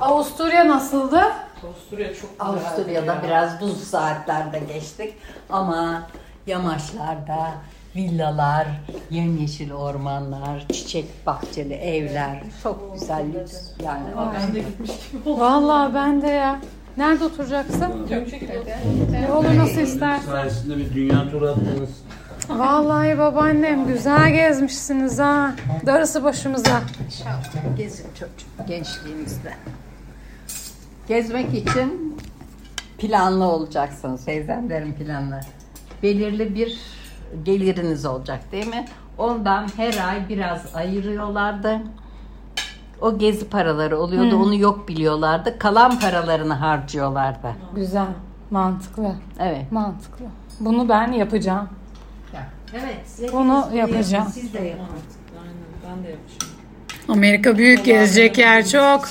Avusturya 0.00 0.68
nasıldı? 0.68 1.20
Avusturya 1.66 2.14
çok 2.14 2.30
güzel. 2.30 2.46
Avusturya'da 2.46 3.22
biraz 3.24 3.60
buz 3.60 3.84
saatlerde 3.84 4.58
geçtik 4.58 5.14
ama 5.50 6.02
yamaçlarda 6.46 7.50
villalar, 7.96 8.66
yemyeşil 9.10 9.72
ormanlar, 9.72 10.64
çiçek 10.72 11.26
bahçeli 11.26 11.74
evler, 11.74 12.42
çok 12.62 12.94
güzel 12.94 13.26
lüks 13.34 13.56
yani. 13.84 14.04
Ben 14.34 14.54
de 14.54 14.58
gitmiş 14.60 14.90
gibi 15.12 15.28
oldum. 15.28 15.40
Vallahi 15.40 15.94
ben 15.94 16.22
de 16.22 16.28
ya. 16.28 16.60
Nerede 16.96 17.24
oturacaksın? 17.24 18.06
Ne 19.10 19.32
olur 19.32 19.56
nasıl 19.56 19.80
istersen. 19.80 20.26
sayesinde 20.32 20.76
bir 20.76 20.94
dünya 20.94 21.30
turu 21.30 21.48
attınız. 21.48 21.90
Vallahi 22.48 23.18
babaannem 23.18 23.86
güzel 23.86 24.32
gezmişsiniz 24.32 25.18
ha. 25.18 25.52
Darısı 25.86 26.24
başımıza. 26.24 26.80
İnşallah 27.06 27.76
gezin 27.76 28.06
çocuk 28.14 28.68
gençliğinizde. 28.68 29.52
Gezmek 31.08 31.54
için 31.54 32.18
planlı 32.98 33.44
olacaksınız. 33.44 34.24
Teyzemlerin 34.24 34.92
planlı. 34.92 35.40
Belirli 36.02 36.54
bir 36.54 36.78
geliriniz 37.44 38.04
olacak 38.06 38.52
değil 38.52 38.66
mi? 38.66 38.84
Ondan 39.18 39.68
her 39.76 40.08
ay 40.08 40.28
biraz 40.28 40.74
ayırıyorlardı. 40.74 41.78
O 43.00 43.18
gezi 43.18 43.48
paraları 43.48 43.98
oluyordu. 43.98 44.36
Onu 44.36 44.54
yok 44.54 44.88
biliyorlardı. 44.88 45.58
Kalan 45.58 45.98
paralarını 46.00 46.54
harcıyorlardı. 46.54 47.48
Güzel. 47.74 48.06
Mantıklı. 48.50 49.12
Evet. 49.40 49.72
Mantıklı. 49.72 50.24
Bunu 50.60 50.88
ben 50.88 51.12
yapacağım. 51.12 51.68
Evet. 52.74 52.96
size 53.06 53.28
bir- 53.72 53.76
yapacağım. 53.76 54.28
Siz 54.34 54.54
de 54.54 54.58
yapın. 54.58 54.84
Aynen 55.42 55.54
ben 55.98 56.04
de 56.04 56.08
yapacağım. 56.08 56.52
Amerika 57.08 57.58
büyük 57.58 57.84
gezecek 57.84 58.38
yer 58.38 58.68
çok. 58.68 59.08